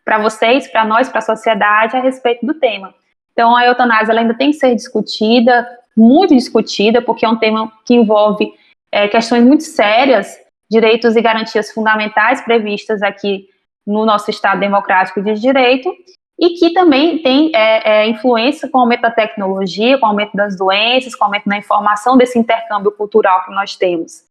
para 0.04 0.18
vocês, 0.18 0.66
para 0.66 0.84
nós, 0.84 1.08
para 1.08 1.20
a 1.20 1.22
sociedade 1.22 1.96
a 1.96 2.00
respeito 2.00 2.44
do 2.44 2.54
tema. 2.54 2.92
Então, 3.32 3.56
a 3.56 3.66
eutanásia 3.66 4.14
ainda 4.14 4.34
tem 4.34 4.50
que 4.50 4.56
ser 4.56 4.74
discutida, 4.74 5.66
muito 5.96 6.34
discutida, 6.34 7.00
porque 7.02 7.24
é 7.24 7.28
um 7.28 7.36
tema 7.36 7.72
que 7.84 7.94
envolve 7.94 8.52
é, 8.90 9.08
questões 9.08 9.42
muito 9.42 9.64
sérias, 9.64 10.38
direitos 10.70 11.16
e 11.16 11.22
garantias 11.22 11.70
fundamentais 11.70 12.40
previstas 12.42 13.02
aqui 13.02 13.48
no 13.86 14.04
nosso 14.04 14.30
Estado 14.30 14.60
Democrático 14.60 15.22
de 15.22 15.34
Direito, 15.34 15.90
e 16.38 16.50
que 16.50 16.72
também 16.72 17.18
tem 17.18 17.52
é, 17.54 18.02
é, 18.02 18.08
influência 18.08 18.68
com 18.68 18.78
o 18.78 18.80
aumento 18.80 19.02
da 19.02 19.10
tecnologia, 19.10 19.98
com 19.98 20.06
o 20.06 20.08
aumento 20.08 20.36
das 20.36 20.56
doenças, 20.56 21.14
com 21.14 21.24
o 21.24 21.26
aumento 21.26 21.48
da 21.48 21.56
informação, 21.56 22.16
desse 22.16 22.38
intercâmbio 22.38 22.92
cultural 22.92 23.44
que 23.44 23.52
nós 23.52 23.76
temos. 23.76 24.24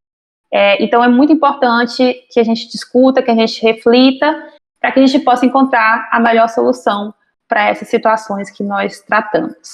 É, 0.52 0.84
então, 0.84 1.04
é 1.04 1.08
muito 1.08 1.32
importante 1.32 2.26
que 2.30 2.40
a 2.40 2.44
gente 2.44 2.70
discuta, 2.70 3.22
que 3.22 3.32
a 3.32 3.36
gente 3.36 3.62
reflita, 3.62 4.50
para 4.80 4.92
que 4.92 5.00
a 5.00 5.06
gente 5.06 5.24
possa 5.24 5.46
encontrar 5.46 6.10
a 6.12 6.20
melhor 6.20 6.50
solução 6.50 7.14
para 7.52 7.68
essas 7.68 7.90
situações 7.90 8.50
que 8.50 8.64
nós 8.64 9.02
tratamos. 9.02 9.74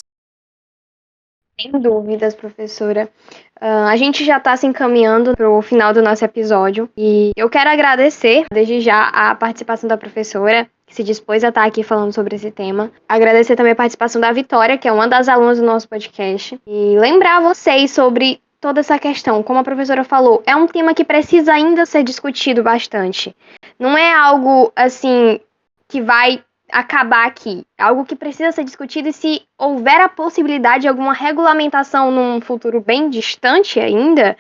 Sem 1.62 1.72
dúvidas, 1.72 2.34
professora. 2.34 3.08
Uh, 3.62 3.88
a 3.88 3.96
gente 3.96 4.26
já 4.26 4.38
está 4.38 4.58
se 4.58 4.66
encaminhando 4.66 5.36
para 5.36 5.48
o 5.48 5.62
final 5.62 5.94
do 5.94 6.02
nosso 6.02 6.26
episódio 6.26 6.90
e 6.98 7.32
eu 7.38 7.48
quero 7.52 7.70
agradecer 7.70 8.46
desde 8.52 8.82
já 8.82 9.10
a 9.10 9.36
participação 9.36 9.88
da 9.88 9.96
professora 9.96 10.68
que 10.88 10.96
se 10.96 11.04
dispôs 11.04 11.44
a 11.44 11.50
estar 11.50 11.66
aqui 11.66 11.84
falando 11.84 12.14
sobre 12.14 12.36
esse 12.36 12.50
tema. 12.50 12.92
Agradecer 13.08 13.56
também 13.56 13.74
a 13.74 13.76
participação 13.76 14.20
da 14.20 14.32
Vitória, 14.32 14.78
que 14.78 14.88
é 14.88 14.92
uma 14.92 15.08
das 15.08 15.28
alunas 15.28 15.60
do 15.60 15.66
nosso 15.66 15.88
podcast. 15.88 16.60
E 16.66 16.98
lembrar 16.98 17.42
vocês 17.42 17.92
sobre 17.92 18.42
toda 18.60 18.80
essa 18.80 18.98
questão. 18.98 19.44
Como 19.44 19.60
a 19.60 19.64
professora 19.64 20.04
falou, 20.04 20.42
é 20.48 20.56
um 20.56 20.66
tema 20.66 20.96
que 20.96 21.04
precisa 21.04 21.54
ainda 21.54 21.86
ser 21.86 22.04
discutido 22.04 22.64
bastante. 22.64 23.36
Não 23.78 23.96
é 23.96 24.14
algo 24.14 24.72
assim 24.76 25.40
que 25.88 26.02
vai 26.02 26.44
acabar 26.80 27.26
aqui. 27.26 27.66
Algo 27.78 28.06
que 28.06 28.16
precisa 28.16 28.52
ser 28.52 28.64
discutido 28.64 29.10
e 29.10 29.14
se 29.14 29.42
houver 29.58 30.00
a 30.00 30.10
possibilidade 30.10 30.82
de 30.82 30.88
alguma 30.88 31.14
regulamentação 31.14 32.12
num 32.12 32.40
futuro 32.40 32.80
bem 32.80 33.10
distante 33.10 33.80
ainda, 33.80 34.38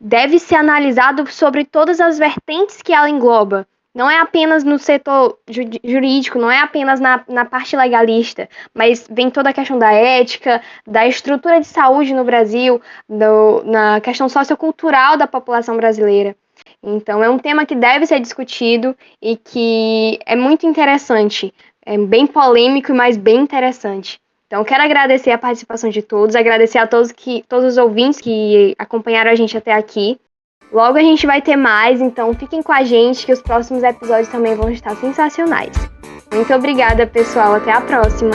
deve 0.00 0.38
ser 0.38 0.56
analisado 0.56 1.30
sobre 1.30 1.64
todas 1.64 2.00
as 2.00 2.18
vertentes 2.18 2.80
que 2.80 2.92
ela 2.92 3.10
engloba. 3.10 3.66
Não 3.94 4.10
é 4.10 4.18
apenas 4.18 4.62
no 4.62 4.78
setor 4.78 5.38
jurídico, 5.48 6.38
não 6.38 6.50
é 6.50 6.60
apenas 6.60 7.00
na, 7.00 7.24
na 7.28 7.46
parte 7.46 7.74
legalista, 7.74 8.48
mas 8.74 9.06
vem 9.10 9.30
toda 9.30 9.50
a 9.50 9.54
questão 9.54 9.78
da 9.78 9.90
ética, 9.90 10.60
da 10.86 11.06
estrutura 11.06 11.60
de 11.60 11.66
saúde 11.66 12.12
no 12.12 12.22
Brasil, 12.22 12.80
do, 13.08 13.62
na 13.64 13.98
questão 14.00 14.28
sociocultural 14.28 15.16
da 15.16 15.26
população 15.26 15.76
brasileira. 15.78 16.36
Então, 16.86 17.22
é 17.22 17.28
um 17.28 17.38
tema 17.38 17.66
que 17.66 17.74
deve 17.74 18.06
ser 18.06 18.20
discutido 18.20 18.96
e 19.20 19.36
que 19.36 20.20
é 20.24 20.36
muito 20.36 20.64
interessante. 20.64 21.52
É 21.84 21.98
bem 21.98 22.28
polêmico, 22.28 22.94
mas 22.94 23.16
bem 23.16 23.40
interessante. 23.40 24.20
Então, 24.46 24.62
quero 24.62 24.84
agradecer 24.84 25.32
a 25.32 25.38
participação 25.38 25.90
de 25.90 26.00
todos, 26.00 26.36
agradecer 26.36 26.78
a 26.78 26.86
todos, 26.86 27.10
que, 27.10 27.44
todos 27.48 27.72
os 27.72 27.76
ouvintes 27.76 28.20
que 28.20 28.76
acompanharam 28.78 29.32
a 29.32 29.34
gente 29.34 29.58
até 29.58 29.72
aqui. 29.72 30.16
Logo 30.72 30.96
a 30.96 31.02
gente 31.02 31.26
vai 31.26 31.42
ter 31.42 31.56
mais, 31.56 32.00
então 32.00 32.32
fiquem 32.34 32.62
com 32.62 32.72
a 32.72 32.84
gente 32.84 33.26
que 33.26 33.32
os 33.32 33.42
próximos 33.42 33.82
episódios 33.82 34.28
também 34.28 34.54
vão 34.54 34.70
estar 34.70 34.94
sensacionais. 34.96 35.76
Muito 36.32 36.52
obrigada, 36.54 37.06
pessoal. 37.06 37.54
Até 37.54 37.72
a 37.72 37.80
próxima. 37.80 38.32